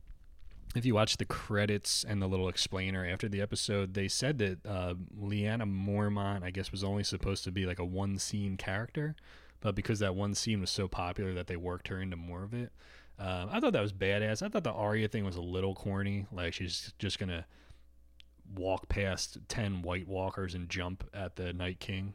[0.75, 4.65] if you watch the credits and the little explainer after the episode, they said that
[4.65, 9.15] uh, Lyanna Mormont, I guess, was only supposed to be like a one scene character,
[9.61, 12.53] but because that one scene was so popular that they worked her into more of
[12.53, 12.71] it.
[13.17, 14.41] Um, I thought that was badass.
[14.41, 16.25] I thought the Arya thing was a little corny.
[16.31, 17.45] Like she's just gonna
[18.53, 22.13] walk past ten White Walkers and jump at the Night King.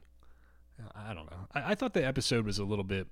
[0.94, 1.46] I don't know.
[1.54, 3.06] I, I thought the episode was a little bit.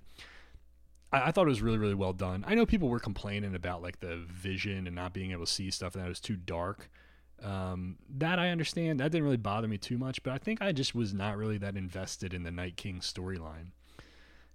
[1.12, 2.44] I, I, thought it was really, really well done.
[2.46, 5.70] I know people were complaining about like the vision and not being able to see
[5.70, 6.90] stuff and that it was too dark.
[7.42, 9.00] Um, that I understand.
[9.00, 11.58] That didn't really bother me too much, but I think I just was not really
[11.58, 13.72] that invested in the Night King storyline.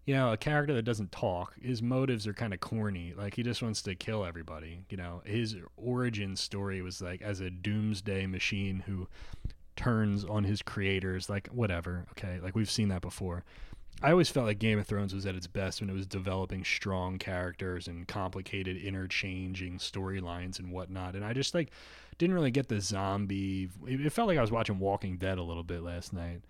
[0.07, 3.13] You know, a character that doesn't talk, his motives are kind of corny.
[3.15, 4.79] Like he just wants to kill everybody.
[4.89, 9.09] You know, his origin story was like as a doomsday machine who
[9.75, 11.29] turns on his creators.
[11.29, 12.05] Like whatever.
[12.11, 13.43] Okay, like we've seen that before.
[14.01, 16.63] I always felt like Game of Thrones was at its best when it was developing
[16.63, 21.15] strong characters and complicated interchanging storylines and whatnot.
[21.15, 21.71] And I just like
[22.17, 23.69] didn't really get the zombie.
[23.85, 26.43] It felt like I was watching Walking Dead a little bit last night.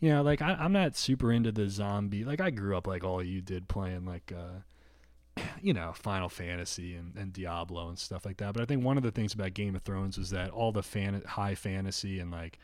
[0.00, 2.24] You know, like I, am not super into the zombie.
[2.24, 6.94] Like I grew up like all you did playing like, uh, you know, Final Fantasy
[6.94, 8.54] and, and Diablo and stuff like that.
[8.54, 10.82] But I think one of the things about Game of Thrones was that all the
[10.82, 12.58] fan high fantasy and like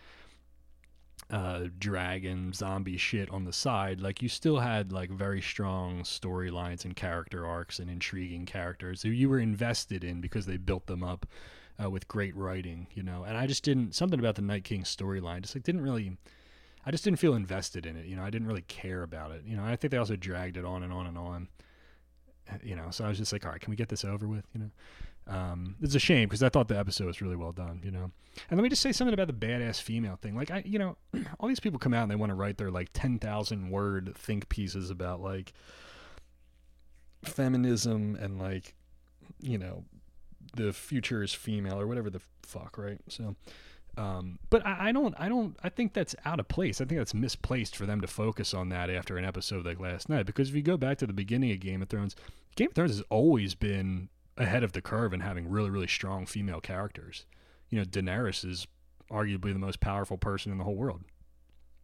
[1.30, 6.84] uh, dragon zombie shit on the side, like you still had like very strong storylines
[6.84, 11.02] and character arcs and intriguing characters who you were invested in because they built them
[11.02, 11.26] up
[11.82, 13.24] uh, with great writing, you know.
[13.24, 16.16] And I just didn't something about the Night King storyline just like didn't really.
[16.86, 18.22] I just didn't feel invested in it, you know.
[18.22, 19.64] I didn't really care about it, you know.
[19.64, 21.48] I think they also dragged it on and on and on,
[22.50, 22.90] uh, you know.
[22.90, 24.70] So I was just like, all right, can we get this over with, you know?
[25.26, 28.10] Um, it's a shame because I thought the episode was really well done, you know.
[28.50, 30.36] And let me just say something about the badass female thing.
[30.36, 30.96] Like I, you know,
[31.40, 34.12] all these people come out and they want to write their like ten thousand word
[34.16, 35.52] think pieces about like
[37.22, 38.74] feminism and like,
[39.40, 39.84] you know,
[40.56, 42.98] the future is female or whatever the fuck, right?
[43.08, 43.36] So,
[43.96, 46.80] um, but I, I, don't, I don't, I think that's out of place.
[46.80, 50.08] I think that's misplaced for them to focus on that after an episode like last
[50.08, 50.26] night.
[50.26, 52.16] Because if you go back to the beginning of Game of Thrones,
[52.56, 56.26] Game of Thrones has always been ahead of the curve in having really, really strong
[56.26, 57.24] female characters.
[57.70, 58.66] You know, Daenerys is
[59.10, 61.02] arguably the most powerful person in the whole world.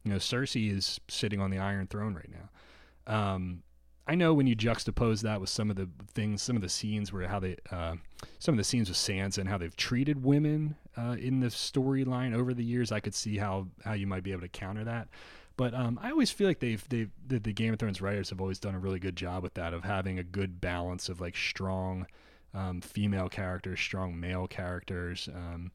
[0.04, 3.12] You know, Cersei is sitting on the Iron Throne right now.
[3.12, 3.62] Um,
[4.06, 7.12] I know when you juxtapose that with some of the things, some of the scenes
[7.12, 7.94] where how they, uh,
[8.38, 12.34] some of the scenes with Sansa and how they've treated women uh, in the storyline
[12.34, 15.08] over the years, I could see how how you might be able to counter that.
[15.56, 18.40] But um, I always feel like they've they've the, the, Game of Thrones writers have
[18.40, 21.36] always done a really good job with that of having a good balance of like
[21.36, 22.06] strong
[22.54, 25.28] um, female characters, strong male characters.
[25.34, 25.72] Um,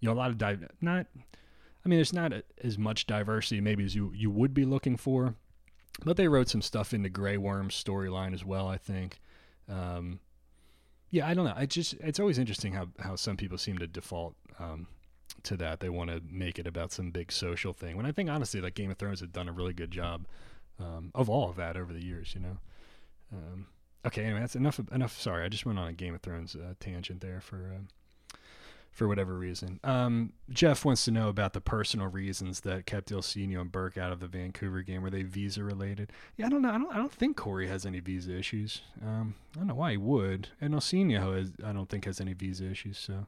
[0.00, 1.06] you know, a lot of di- not.
[1.84, 4.96] I mean, there's not a, as much diversity maybe as you you would be looking
[4.96, 5.34] for
[6.04, 8.68] but they wrote some stuff into Grey Worm's storyline as well.
[8.68, 9.20] I think.
[9.68, 10.20] Um,
[11.10, 11.54] yeah, I don't know.
[11.56, 14.86] I just it's always interesting how how some people seem to default um,
[15.44, 15.80] to that.
[15.80, 17.96] They want to make it about some big social thing.
[17.96, 20.26] When I think honestly, like Game of Thrones had done a really good job
[20.80, 22.32] um, of all of that over the years.
[22.34, 22.56] You know.
[23.32, 23.66] Um,
[24.06, 24.24] okay.
[24.24, 24.80] Anyway, that's enough.
[24.92, 25.20] Enough.
[25.20, 27.72] Sorry, I just went on a Game of Thrones uh, tangent there for.
[27.74, 27.82] Uh,
[28.96, 29.78] for whatever reason.
[29.84, 34.10] Um, Jeff wants to know about the personal reasons that kept Ilsinho and Burke out
[34.10, 35.02] of the Vancouver game.
[35.02, 36.10] Were they visa related?
[36.38, 36.70] Yeah, I don't know.
[36.70, 36.94] I don't.
[36.94, 38.80] I don't think Cory has any visa issues.
[39.04, 40.48] Um, I don't know why he would.
[40.62, 41.52] And Ilsinho has.
[41.62, 42.96] I don't think has any visa issues.
[42.96, 43.26] So,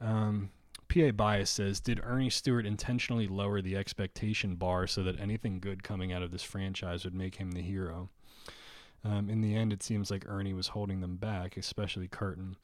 [0.00, 0.50] um,
[0.88, 5.82] PA Bias says, did Earnie Stewart intentionally lower the expectation bar so that anything good
[5.82, 8.08] coming out of this franchise would make him the hero?
[9.04, 12.56] Um, in the end, it seems like Earnie was holding them back, especially Curtin.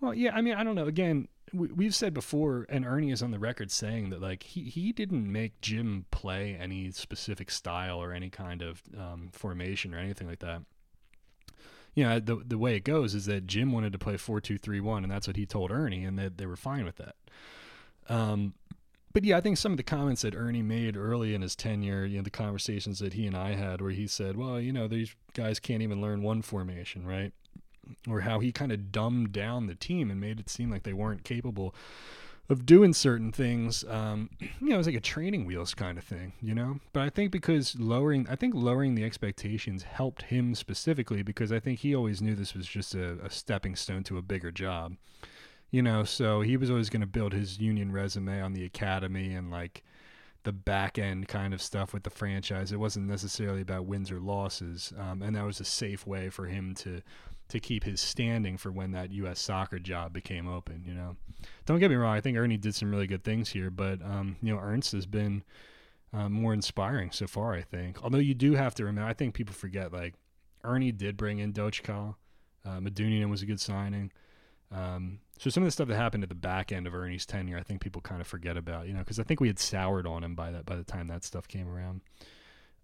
[0.00, 0.86] Well, yeah, I mean, I don't know.
[0.86, 4.62] Again, we, have said before, and Earnie is on the record saying that like he
[4.62, 9.98] he didn't make Jim play any specific style or any kind of um, formation or
[9.98, 10.62] anything like that.
[11.94, 14.58] You know, the the way it goes is that Jim wanted to play four two
[14.58, 17.16] three one, and that's what he told Earnie, and that they, were fine with that.
[18.08, 18.54] Um,
[19.12, 22.04] but yeah, I think some of the comments that Earnie made early in his tenure,
[22.04, 24.86] you know, the conversations that he and I had, where he said, "Well, you know,
[24.86, 27.32] these guys can't even learn one formation, right?"
[28.08, 30.92] or how he kind of dumbed down the team and made it seem like they
[30.92, 31.74] weren't capable
[32.48, 33.84] of doing certain things.
[33.88, 36.80] Um, you know, it was like a training wheels kind of thing, you know.
[36.92, 41.60] But I think because lowering, I think lowering the expectations helped him specifically because I
[41.60, 44.96] think he always knew this was just a, a stepping stone to a bigger job,
[45.70, 46.04] you know.
[46.04, 49.84] So he was always going to build his union resume on the academy and like
[50.42, 52.72] the back end kind of stuff with the franchise.
[52.72, 56.46] It wasn't necessarily about wins or losses, um, and that was a safe way for
[56.46, 57.02] him to
[57.50, 59.40] to keep his standing for when that U.S.
[59.40, 60.82] soccer job became open.
[60.86, 61.16] You know,
[61.66, 62.14] don't get me wrong.
[62.14, 65.06] I think Earnie did some really good things here, but um, you know, Ernst has
[65.06, 65.42] been
[66.12, 67.54] uh, more inspiring so far.
[67.54, 68.02] I think.
[68.02, 70.14] Although you do have to remember, I think people forget like
[70.64, 72.14] Earnie did bring in Dochkal.
[72.64, 74.12] Uh, Medunjanin was a good signing.
[74.72, 77.58] Um, so some of the stuff that happened at the back end of Earnie's tenure,
[77.58, 80.06] I think people kind of forget about, you know, because I think we had soured
[80.06, 82.02] on him by that by the time that stuff came around.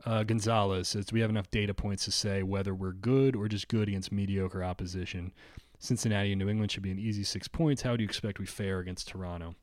[0.04, 3.68] Uh, Gonzalez says, we have enough data points to say whether we're good or just
[3.68, 5.32] good against mediocre opposition?
[5.78, 7.82] Cincinnati and New England should be an easy six points.
[7.82, 9.54] How do you expect we fare against Toronto?"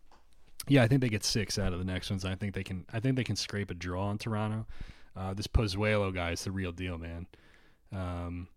[0.68, 2.24] Yeah, I think they get six out of the next ones.
[2.24, 2.86] I think they can.
[2.94, 4.66] I think they can scrape a draw on Toronto.
[5.16, 7.28] Uh, this Pozuelo guy is the real deal, man.
[7.92, 8.48] Um,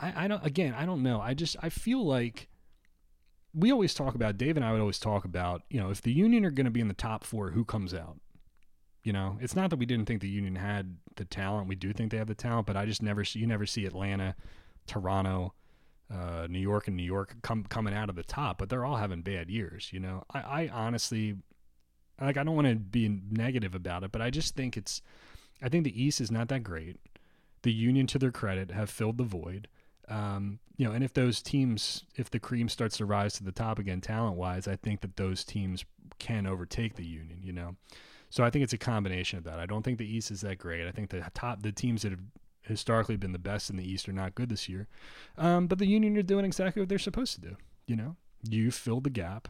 [0.00, 0.44] I, I don't.
[0.44, 1.20] Again, I don't know.
[1.20, 2.48] I just I feel like
[3.54, 6.12] we always talk about Dave and I would always talk about you know if the
[6.12, 8.18] Union are going to be in the top four, who comes out?
[9.02, 11.68] You know, it's not that we didn't think the Union had the talent.
[11.68, 13.84] We do think they have the talent, but I just never see you never see
[13.84, 14.36] Atlanta,
[14.86, 15.54] Toronto,
[16.12, 18.58] uh, New York, and New York come coming out of the top.
[18.58, 19.90] But they're all having bad years.
[19.92, 21.36] You know, I, I honestly
[22.20, 25.02] like I don't want to be negative about it, but I just think it's
[25.62, 26.96] I think the East is not that great.
[27.62, 29.68] The Union, to their credit, have filled the void.
[30.08, 33.52] Um, you know, and if those teams, if the cream starts to rise to the
[33.52, 35.84] top again, talent wise, I think that those teams
[36.18, 37.38] can overtake the Union.
[37.42, 37.76] You know,
[38.32, 39.58] so I think it's a combination of that.
[39.58, 40.88] I don't think the East is that great.
[40.88, 42.22] I think the top, the teams that have
[42.62, 44.88] historically been the best in the East are not good this year.
[45.36, 47.56] Um, but the Union are doing exactly what they're supposed to do.
[47.86, 48.16] You know,
[48.48, 49.48] you fill the gap.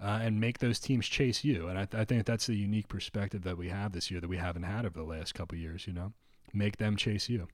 [0.00, 1.68] Uh, and make those teams chase you.
[1.68, 4.28] And I, th- I, think that's the unique perspective that we have this year that
[4.28, 5.86] we haven't had over the last couple years.
[5.86, 6.12] You know,
[6.52, 7.46] make them chase you.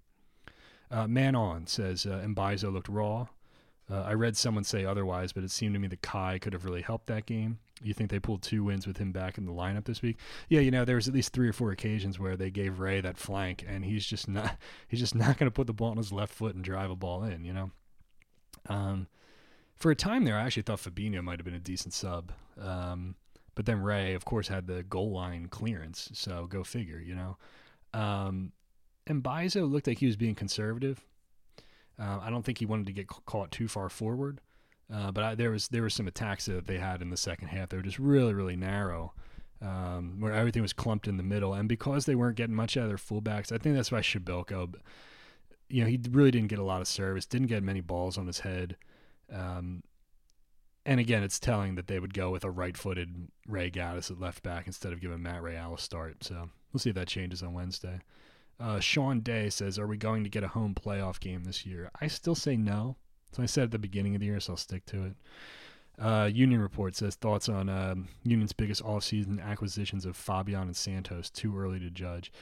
[0.91, 3.27] Uh, Man on says uh, looked raw.
[3.91, 6.65] Uh, I read someone say otherwise, but it seemed to me that Kai could have
[6.65, 7.59] really helped that game.
[7.83, 10.19] You think they pulled two wins with him back in the lineup this week?
[10.49, 13.01] Yeah, you know, there was at least three or four occasions where they gave Ray
[13.01, 14.57] that flank, and he's just not
[14.89, 16.97] he's just not going to put the ball on his left foot and drive a
[16.97, 17.45] ball in.
[17.45, 17.71] You know,
[18.69, 19.07] um,
[19.77, 23.15] for a time there, I actually thought Fabinho might have been a decent sub, um,
[23.55, 27.01] but then Ray, of course, had the goal line clearance, so go figure.
[27.01, 27.37] You know,
[27.95, 28.53] um,
[29.07, 31.03] and Mbaizo looked like he was being conservative.
[31.99, 34.41] Uh, I don't think he wanted to get caught too far forward,
[34.93, 37.49] uh, but I, there was there were some attacks that they had in the second
[37.49, 37.69] half.
[37.69, 39.13] They were just really really narrow,
[39.63, 41.55] um, where everything was clumped in the middle.
[41.55, 44.75] And because they weren't getting much out of their fullbacks, I think that's why Przybylko,
[45.69, 48.27] you know, he really didn't get a lot of service, didn't get many balls on
[48.27, 48.77] his head.
[49.33, 49.83] Um,
[50.87, 54.43] and again, it's telling that they would go with a right-footed Ray Gaddis at left
[54.43, 56.25] back instead of giving Matt Real a start.
[56.25, 58.01] So we'll see if that changes on Wednesday.
[58.59, 61.91] Uh, Sean Day says, "Are we going to get a home playoff game this year?"
[62.01, 62.97] I still say no.
[63.33, 65.15] So I said at the beginning of the year, so I'll stick to it.
[66.01, 71.29] Uh, Union Report says thoughts on uh, Union's biggest offseason acquisitions of Fabian and Santos.
[71.29, 72.33] Too early to judge.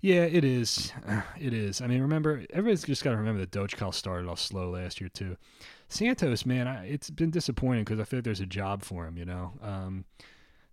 [0.00, 0.92] Yeah, it is.
[1.40, 1.80] It is.
[1.80, 5.08] I mean, remember, everybody's just got to remember that Dochkal started off slow last year
[5.08, 5.36] too.
[5.88, 9.16] Santos, man, I, it's been disappointing because I feel like there's a job for him.
[9.16, 10.04] You know, um,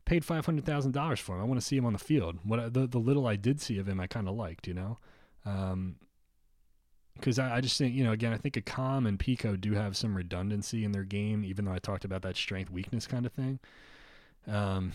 [0.05, 1.41] paid five hundred thousand dollars for him.
[1.41, 2.39] I want to see him on the field.
[2.43, 4.67] What the the little I did see of him, I kind of liked.
[4.67, 4.97] You know,
[7.15, 9.95] because I, I, just think you know again, I think Accam and Picault do have
[9.97, 13.31] some redundancy in their game, even though I talked about that strength weakness kind of
[13.31, 13.59] thing.
[14.47, 14.91] Um,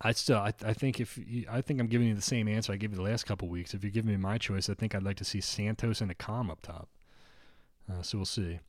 [0.00, 2.72] I still I, I think if you, I think I'm giving you the same answer
[2.72, 3.74] I gave you the last couple weeks.
[3.74, 6.50] If you're giving me my choice, I think I'd like to see Santos and Accam
[6.50, 6.88] up top.
[7.90, 8.60] Uh, so we'll see.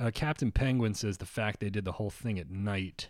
[0.00, 3.08] Uh, Captain Penguin says the fact they did the whole thing at night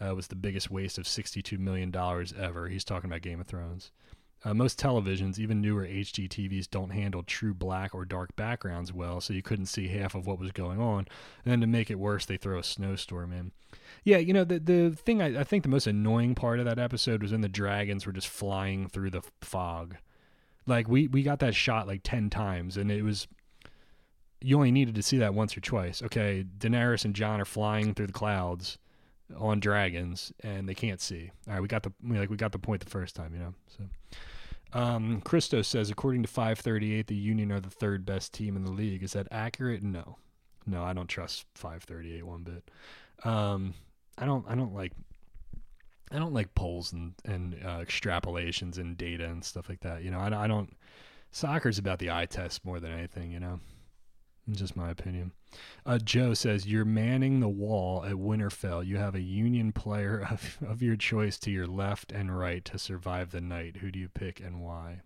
[0.00, 1.94] uh, was the biggest waste of $62 million
[2.38, 2.68] ever.
[2.68, 3.90] He's talking about Game of Thrones.
[4.44, 9.32] Uh, most televisions, even newer HDTVs, don't handle true black or dark backgrounds well, so
[9.32, 11.06] you couldn't see half of what was going on.
[11.44, 13.52] And then to make it worse, they throw a snowstorm in.
[14.02, 16.78] Yeah, you know the the thing I, I think the most annoying part of that
[16.78, 19.96] episode was when the dragons were just flying through the fog.
[20.66, 23.28] Like we we got that shot like ten times, and it was
[24.40, 26.02] you only needed to see that once or twice.
[26.02, 28.78] Okay, Daenerys and Jon are flying through the clouds
[29.36, 31.30] on dragons and they can't see.
[31.46, 33.40] All right, we got the we, like we got the point the first time, you
[33.40, 33.54] know.
[33.68, 38.64] So um Christo says according to 538 the Union are the third best team in
[38.64, 39.02] the league.
[39.02, 39.82] Is that accurate?
[39.82, 40.16] No.
[40.66, 42.70] No, I don't trust 538 one bit.
[43.24, 43.74] Um
[44.18, 44.92] I don't I don't like
[46.10, 50.02] I don't like polls and and uh, extrapolations and data and stuff like that.
[50.02, 50.76] You know, I, I don't
[51.30, 53.60] soccer's about the eye test more than anything, you know.
[54.50, 55.32] Just my opinion.
[55.84, 58.86] Uh, Joe says you're manning the wall at Winterfell.
[58.86, 62.78] You have a Union player of, of your choice to your left and right to
[62.78, 63.78] survive the night.
[63.78, 65.00] Who do you pick and why?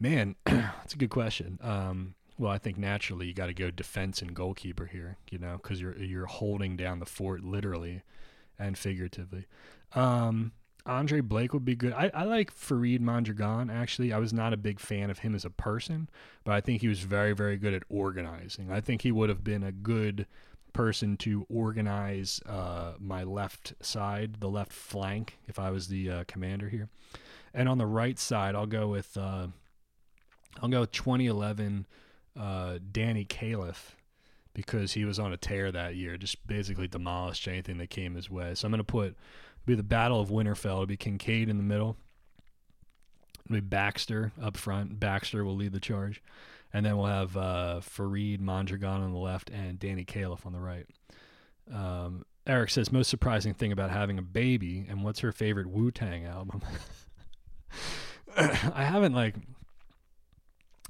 [0.00, 1.58] Man, that's a good question.
[1.62, 5.18] Um, well, I think naturally you got to go defense and goalkeeper here.
[5.30, 8.02] You know, because you're you're holding down the fort literally
[8.58, 9.46] and figuratively.
[9.94, 10.52] Um,
[10.86, 11.92] Andre Blake would be good.
[11.94, 14.12] I, I like Faryd Mondragon, actually.
[14.12, 16.10] I was not a big fan of him as a person,
[16.44, 18.70] but I think he was very, very good at organizing.
[18.70, 20.26] I think he would have been a good
[20.74, 26.24] person to organize uh, my left side, the left flank, if I was the uh,
[26.26, 26.90] commander here.
[27.54, 29.46] And on the right side, I'll go with uh,
[30.60, 31.86] I'll go with 2011
[32.38, 33.94] uh, Danny Califf
[34.54, 38.30] because he was on a tear that year, just basically demolished anything that came his
[38.30, 38.54] way.
[38.54, 39.16] So I'm going to put
[39.66, 40.72] be the Battle of Winterfell.
[40.72, 41.96] It'll be Kinkead in the middle.
[43.46, 44.98] It'd be Baxter up front.
[44.98, 46.22] Baxter will lead the charge,
[46.72, 50.60] and then we'll have uh, Faryd Mondragon on the left and Danny Califf on the
[50.60, 50.86] right.
[51.72, 55.90] Um, Eric says most surprising thing about having a baby, and what's her favorite Wu
[55.90, 56.62] Tang album?
[58.36, 59.36] I haven't like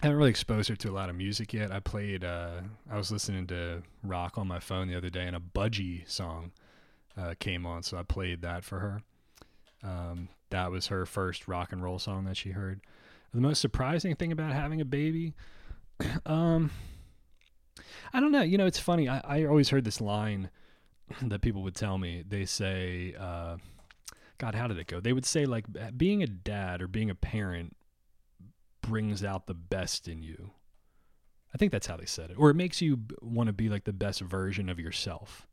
[0.02, 1.70] I haven't really exposed her to a lot of music yet.
[1.70, 2.60] I played uh,
[2.90, 6.52] I was listening to rock on my phone the other day, and a Budgie song
[7.16, 9.02] uh, came on, so I played that for her.
[9.82, 12.80] Um, that was her first rock and roll song that she heard.
[13.32, 15.34] The most surprising thing about having a baby,
[16.26, 16.70] um,
[18.12, 18.42] I don't know.
[18.42, 19.08] You know, it's funny.
[19.08, 20.50] I, I always heard this line
[21.22, 22.24] that people would tell me.
[22.26, 23.56] They say, uh,
[24.38, 25.00] God, how did it go?
[25.00, 27.76] They would say, like, being a dad or being a parent
[28.80, 30.50] brings out the best in you.
[31.54, 32.36] I think that's how they said it.
[32.38, 35.46] Or it makes you want to be like the best version of yourself.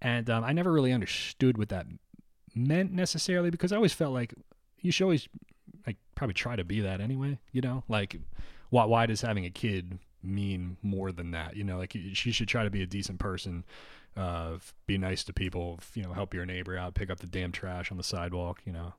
[0.00, 1.86] And um, I never really understood what that
[2.54, 4.34] meant necessarily because I always felt like
[4.80, 5.28] you should always
[5.86, 7.84] like probably try to be that anyway, you know?
[7.88, 8.16] Like
[8.70, 11.56] why why does having a kid mean more than that?
[11.56, 13.64] You know, like she should try to be a decent person,
[14.16, 17.52] uh, be nice to people, you know, help your neighbor out, pick up the damn
[17.52, 18.94] trash on the sidewalk, you know,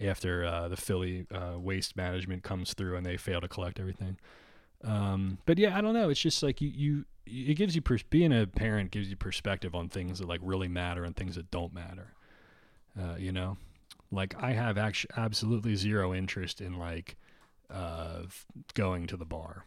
[0.00, 4.18] after uh, the Philly uh, waste management comes through and they fail to collect everything.
[4.84, 6.10] Um, but yeah, I don't know.
[6.10, 9.74] It's just like you, you it gives you pers- being a parent gives you perspective
[9.74, 12.12] on things that like really matter and things that don't matter.
[12.98, 13.56] Uh, you know,
[14.10, 17.16] like I have actually absolutely zero interest in like
[17.70, 18.22] uh,
[18.74, 19.64] going to the bar.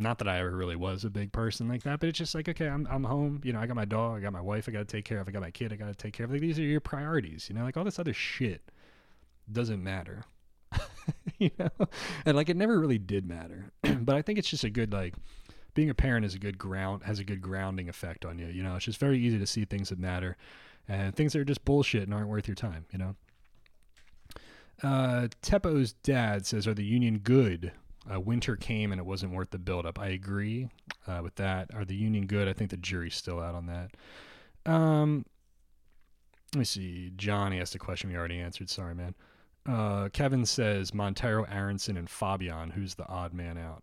[0.00, 2.48] Not that I ever really was a big person like that, but it's just like
[2.48, 3.40] okay, I'm I'm home.
[3.44, 5.18] You know, I got my dog, I got my wife, I got to take care
[5.18, 5.28] of.
[5.28, 6.32] I got my kid, I got to take care of.
[6.32, 7.48] Like these are your priorities.
[7.48, 8.62] You know, like all this other shit
[9.50, 10.24] doesn't matter.
[11.38, 11.70] you know,
[12.24, 13.72] and like it never really did matter.
[14.00, 15.14] but I think it's just a good like
[15.74, 18.46] being a parent is a good ground has a good grounding effect on you.
[18.46, 20.36] You know, it's just very easy to see things that matter
[20.88, 22.86] and things that are just bullshit and aren't worth your time.
[22.90, 23.16] You know.
[24.82, 27.72] Uh, Teppo's dad says, "Are the Union good?"
[28.10, 29.98] Uh, winter came and it wasn't worth the buildup.
[29.98, 30.68] I agree
[31.06, 31.68] uh, with that.
[31.74, 32.48] Are the Union good?
[32.48, 33.90] I think the jury's still out on that.
[34.70, 35.26] Um,
[36.54, 37.12] let me see.
[37.16, 38.70] Johnny asked a question we already answered.
[38.70, 39.14] Sorry, man.
[39.66, 42.70] Uh, Kevin says Monteiro, Aaronson, and Fabian.
[42.70, 43.82] Who's the odd man out?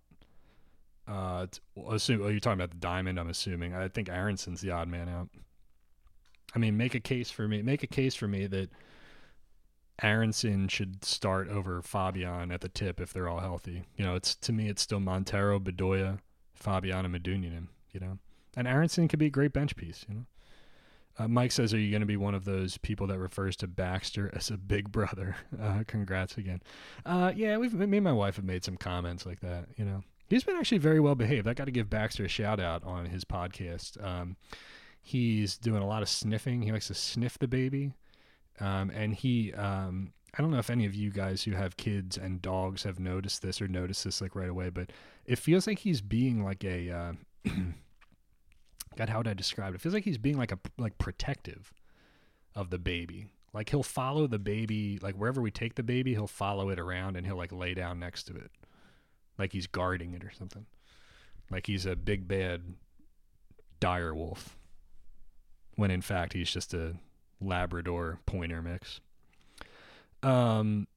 [1.07, 1.45] Uh,
[1.91, 3.19] assume, oh, you're talking about the diamond.
[3.19, 3.75] I'm assuming.
[3.75, 5.29] I think Aaronson's the odd man out.
[6.55, 7.61] I mean, make a case for me.
[7.61, 8.69] Make a case for me that
[10.01, 13.83] Aaronson should start over Fabian at the tip if they're all healthy.
[13.95, 16.19] You know, it's to me, it's still Monteiro, Bedoya,
[16.53, 17.67] Fabian, and Medunjanin.
[17.91, 18.17] You know,
[18.57, 20.05] and Aaronson could be a great bench piece.
[20.09, 20.25] You know.
[21.17, 23.67] Uh, Mike says, "Are you going to be one of those people that refers to
[23.67, 26.61] Baxter as a big brother?" Uh, congrats again.
[27.05, 29.67] Uh, yeah, we've me and my wife have made some comments like that.
[29.77, 31.47] You know, he's been actually very well behaved.
[31.47, 34.03] I got to give Baxter a shout out on his podcast.
[34.03, 34.35] Um,
[35.01, 36.61] he's doing a lot of sniffing.
[36.61, 37.93] He likes to sniff the baby,
[38.59, 39.53] um, and he.
[39.53, 42.99] Um, I don't know if any of you guys who have kids and dogs have
[42.99, 44.91] noticed this or noticed this like right away, but
[45.25, 47.13] it feels like he's being like a uh,
[48.95, 49.75] God, how would I describe it?
[49.75, 51.73] It feels like he's being like a like protective
[52.55, 53.27] of the baby.
[53.53, 57.15] Like he'll follow the baby, like wherever we take the baby, he'll follow it around
[57.15, 58.51] and he'll like lay down next to it,
[59.37, 60.65] like he's guarding it or something.
[61.49, 62.61] Like he's a big bad
[63.79, 64.57] dire wolf,
[65.75, 66.95] when in fact he's just a
[67.39, 68.99] Labrador pointer mix.
[70.23, 70.87] Um,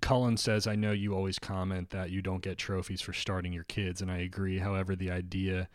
[0.00, 3.64] Cullen says, I know you always comment that you don't get trophies for starting your
[3.64, 4.58] kids, and I agree.
[4.58, 5.68] However, the idea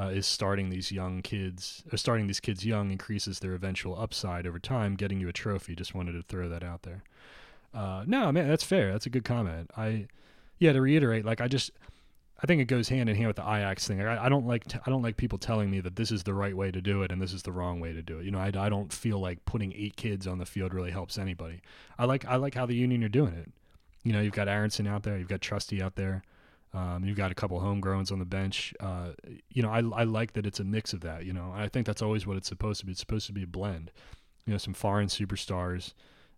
[0.00, 4.46] uh, is starting these young kids, uh, starting these kids young increases their eventual upside
[4.46, 5.74] over time, getting you a trophy.
[5.74, 7.02] Just wanted to throw that out there.
[7.74, 8.92] Uh, no, man, that's fair.
[8.92, 9.70] That's a good comment.
[9.76, 10.06] I,
[10.58, 11.70] yeah, to reiterate, like I just,
[12.42, 14.00] I think it goes hand in hand with the IAX thing.
[14.00, 16.34] I, I don't like, t- I don't like people telling me that this is the
[16.34, 18.24] right way to do it and this is the wrong way to do it.
[18.24, 21.18] You know, I, I don't feel like putting eight kids on the field really helps
[21.18, 21.60] anybody.
[21.98, 23.52] I like, I like how the Union are doing it.
[24.02, 26.22] You know, you've got Aaronson out there, you've got Trusty out there.
[26.72, 28.72] Um, you've got a couple homegrowns on the bench.
[28.78, 29.10] Uh,
[29.50, 31.24] you know, I, I like that it's a mix of that.
[31.24, 32.92] You know, I think that's always what it's supposed to be.
[32.92, 33.90] It's supposed to be a blend.
[34.46, 35.94] You know, some foreign superstars,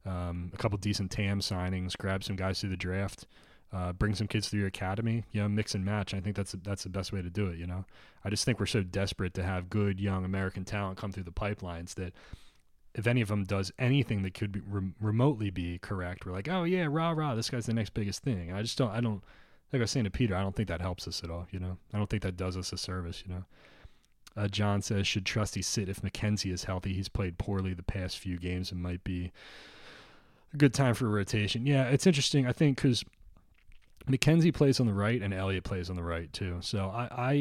[0.06, 3.26] um, a couple decent TAM signings, grab some guys through the draft,
[3.72, 5.24] uh, bring some kids through your academy.
[5.32, 6.14] You know, mix and match.
[6.14, 7.58] I think that's that's the best way to do it.
[7.58, 7.84] You know,
[8.24, 11.30] I just think we're so desperate to have good young American talent come through the
[11.30, 12.14] pipelines that
[12.94, 14.60] if any of them does anything that could be
[15.00, 18.50] remotely be correct, we're like, oh yeah, rah rah, this guy's the next biggest thing.
[18.50, 18.90] I just don't.
[18.90, 19.22] I don't
[19.72, 21.46] like I was saying to Peter, I don't think that helps us at all.
[21.50, 23.22] You know, I don't think that does us a service.
[23.26, 23.44] You know,
[24.36, 26.92] uh, John says should Trusty sit if McKenzie is healthy?
[26.92, 29.32] He's played poorly the past few games and might be
[30.52, 31.66] a good time for a rotation.
[31.66, 32.46] Yeah, it's interesting.
[32.46, 33.04] I think because
[34.06, 36.58] McKenzie plays on the right and Elliott plays on the right too.
[36.60, 37.32] So I, I,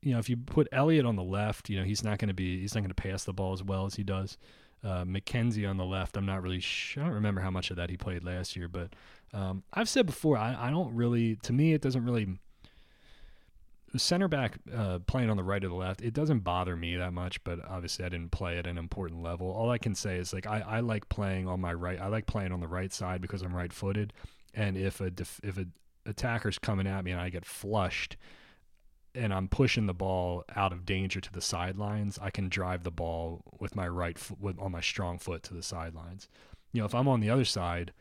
[0.00, 2.34] you know, if you put Elliott on the left, you know, he's not going to
[2.34, 4.38] be he's not going to pass the ball as well as he does.
[4.84, 6.16] Uh, McKenzie on the left.
[6.16, 6.60] I'm not really.
[6.60, 8.90] Sh- I don't remember how much of that he played last year, but
[9.32, 10.36] um, I've said before.
[10.36, 11.36] I, I don't really.
[11.36, 12.38] To me, it doesn't really.
[13.96, 17.14] Center back uh, playing on the right or the left, it doesn't bother me that
[17.14, 17.42] much.
[17.42, 19.50] But obviously, I didn't play at an important level.
[19.50, 21.98] All I can say is like I, I like playing on my right.
[21.98, 24.12] I like playing on the right side because I'm right-footed,
[24.54, 25.66] and if a def- if a
[26.04, 28.16] attacker's coming at me and I get flushed,
[29.14, 32.90] and I'm pushing the ball out of danger to the sidelines, I can drive the
[32.90, 36.28] ball with my right foot, on my strong foot to the sidelines.
[36.72, 37.92] You know, if I'm on the other side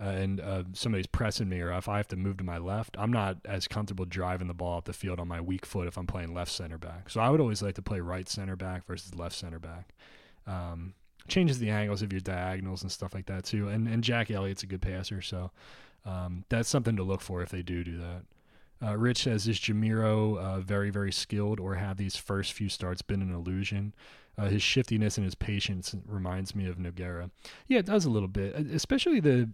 [0.00, 2.96] uh, and uh, somebody's pressing me, or if I have to move to my left,
[2.98, 5.96] I'm not as comfortable driving the ball up the field on my weak foot if
[5.96, 7.10] I'm playing left center back.
[7.10, 9.94] So I would always like to play right center back versus left center back.
[10.46, 10.94] Um,
[11.28, 13.68] changes the angles of your diagonals and stuff like that too.
[13.68, 15.50] And and Jack Elliott's a good passer, so
[16.04, 18.22] um, that's something to look for if they do do that.
[18.82, 23.00] Uh, Rich says, is Jamiro uh, very, very skilled, or have these first few starts
[23.00, 23.94] been an illusion?
[24.38, 27.30] Uh, his shiftiness and his patience reminds me of Nogueira.
[27.66, 29.48] Yeah, it does a little bit, especially the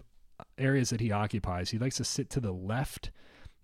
[0.58, 1.70] areas that he occupies.
[1.70, 3.10] He likes to sit to the left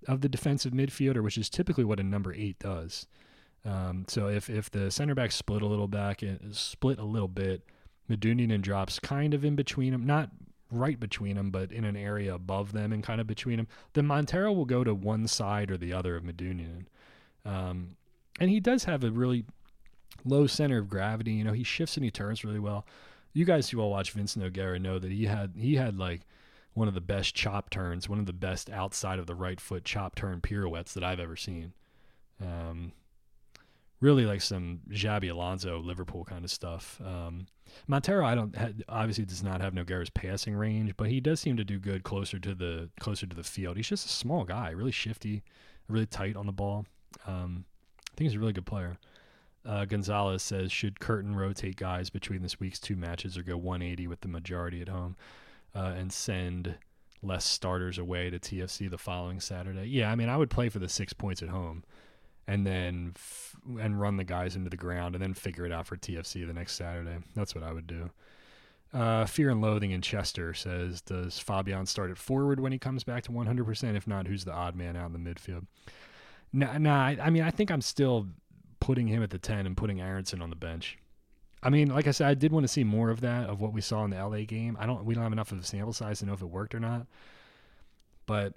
[0.07, 3.07] of the defensive midfielder, which is typically what a number eight does.
[3.64, 7.28] Um, so if if the center back split a little back and split a little
[7.28, 7.62] bit,
[8.09, 10.30] Medunjanin drops kind of in between them, not
[10.70, 14.07] right between them, but in an area above them and kind of between them, then
[14.07, 16.86] Monteiro will go to one side or the other of Medunjanin.
[17.45, 17.97] Um,
[18.39, 19.45] and he does have a really
[20.24, 21.32] low center of gravity.
[21.32, 22.86] You know, he shifts and he turns really well.
[23.32, 26.22] You guys who all watch Vincent Nogueira know that he had he had like
[26.79, 29.85] one of the best chop turns, one of the best outside of the right foot
[29.85, 31.72] chop turn pirouettes that I've ever seen.
[32.41, 32.93] Um,
[34.01, 37.01] really like some Xabi Alonso Liverpool kind of stuff.
[37.05, 37.47] Um,
[37.91, 38.57] Monteiro, I don't
[38.89, 42.39] obviously does not have Nogueira's passing range, but he does seem to do good closer
[42.39, 43.76] to the closer to the field.
[43.76, 45.43] He's just a small guy, really shifty,
[45.89, 46.87] really tight on the ball.
[47.26, 47.64] Um,
[48.12, 48.99] I think he's a really good player.
[49.66, 54.07] Uh, Gonzalez says, should Curtin rotate guys between this week's two matches or go 180
[54.07, 55.16] with the majority at home
[55.79, 56.74] uh, and send
[57.22, 59.87] less starters away to TFC the following Saturday?
[59.87, 61.85] Yeah, I mean, I would play for the six points at home
[62.47, 65.87] and then f- and run the guys into the ground and then figure it out
[65.87, 67.18] for TFC the next Saturday.
[67.37, 68.11] That's what I would do.
[68.93, 73.05] Uh, Fear and Loathing in Chester says, does Fabian start at forward when he comes
[73.05, 73.97] back to 100%?
[73.97, 75.66] If not, who's the odd man out in the midfield?
[76.53, 78.26] Nah, nah I, I mean, I think I'm still
[78.81, 80.97] putting him at the 10 and putting Aaronson on the bench.
[81.63, 83.73] I mean, like I said, I did want to see more of that of what
[83.73, 84.77] we saw in the LA game.
[84.79, 86.75] I don't, we don't have enough of a sample size to know if it worked
[86.75, 87.07] or not.
[88.27, 88.53] But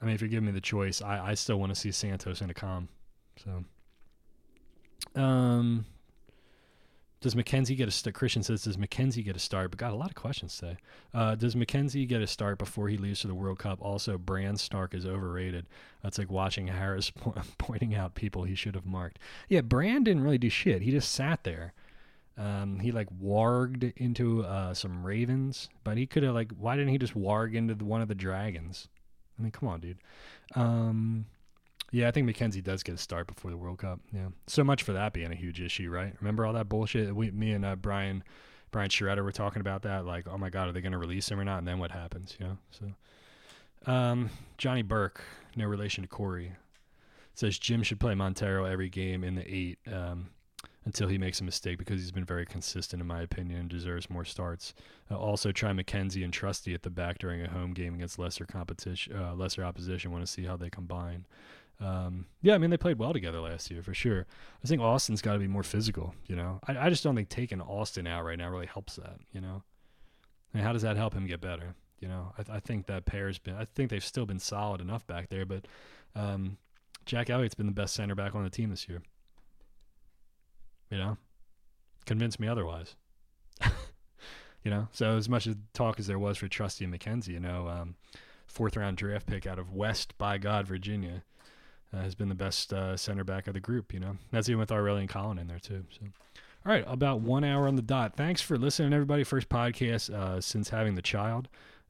[0.00, 2.40] I mean, if you're giving me the choice, I, I still want to see Santos
[2.40, 2.88] and Accam.
[3.44, 5.84] So, um,
[7.20, 8.14] does McKenzie get a start?
[8.14, 9.70] Christian says, does McKenzie get a start?
[9.70, 10.78] But got a lot of questions today.
[11.12, 13.78] Uh, does McKenzie get a start before he leaves for the World Cup?
[13.82, 15.66] Also, Bran Stark is overrated.
[16.02, 19.18] That's like watching Harris po- pointing out people he should have marked.
[19.48, 20.80] Yeah, Bran didn't really do shit.
[20.80, 21.74] He just sat there.
[22.40, 26.52] Um, he like warged into uh, some ravens, but he could have like.
[26.58, 28.88] Why didn't he just warg into the, one of the dragons?
[29.38, 29.98] I mean, come on, dude.
[30.54, 31.26] Um,
[31.92, 34.00] yeah, I think McKenzie does get a start before the World Cup.
[34.10, 36.14] Yeah, so much for that being a huge issue, right?
[36.20, 37.14] Remember all that bullshit?
[37.14, 38.24] We, me and uh, Brian,
[38.70, 40.06] Brian Shredder were talking about that.
[40.06, 41.58] Like, oh my God, are they going to release him or not?
[41.58, 42.36] And then what happens?
[42.40, 42.58] You know.
[42.70, 45.22] So, um, Johnny Burke,
[45.56, 46.52] no relation to Cory,
[47.34, 50.30] says Jim should play Monteiro every game in the eight um,
[50.84, 54.08] until he makes a mistake because he's been very consistent in my opinion and deserves
[54.08, 54.74] more starts.
[55.10, 58.46] Uh, also, try McKenzie and Trusty at the back during a home game against lesser
[58.46, 60.10] competition, uh, lesser opposition.
[60.10, 61.26] Want to see how they combine.
[61.80, 64.26] Um, yeah, I mean they played well together last year for sure.
[64.62, 66.14] I think Auston's got to be more physical.
[66.26, 69.18] You know, I, I just don't think taking Auston out right now really helps that.
[69.32, 69.62] You know,
[70.52, 71.74] I mean, how does that help him get better?
[71.98, 73.54] You know, I, I think that pair's been.
[73.54, 75.66] I think they've still been solid enough back there, but
[76.14, 76.58] um,
[77.06, 79.02] Jack Elliott's been the best center back on the team this year.
[80.90, 81.16] You know,
[82.06, 82.96] convince me otherwise.
[84.64, 87.68] you know, so as much talk as there was for Trusty and McKenzie, you know,
[87.68, 87.94] um,
[88.46, 91.22] fourth round draft pick out of West by God, Virginia
[91.92, 93.92] uh, has been the best uh, center back of the group.
[93.92, 95.84] You know, that's even with Aurelien Collin in there too.
[95.90, 96.06] So,
[96.64, 98.16] all right, about one hour on the dot.
[98.16, 99.24] Thanks for listening, everybody.
[99.24, 101.48] First podcast uh, since having the child,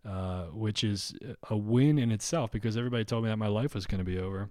[0.09, 1.15] uh, which is
[1.49, 4.19] a win in itself because everybody told me that my life was going to be
[4.19, 4.51] over.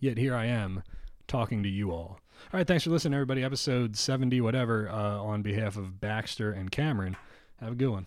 [0.00, 0.82] Yet here I am
[1.26, 2.20] talking to you all.
[2.52, 3.42] All right, thanks for listening, everybody.
[3.42, 7.16] Episode 70, whatever, uh, on behalf of Baxter and Cameron.
[7.60, 8.06] Have a good one.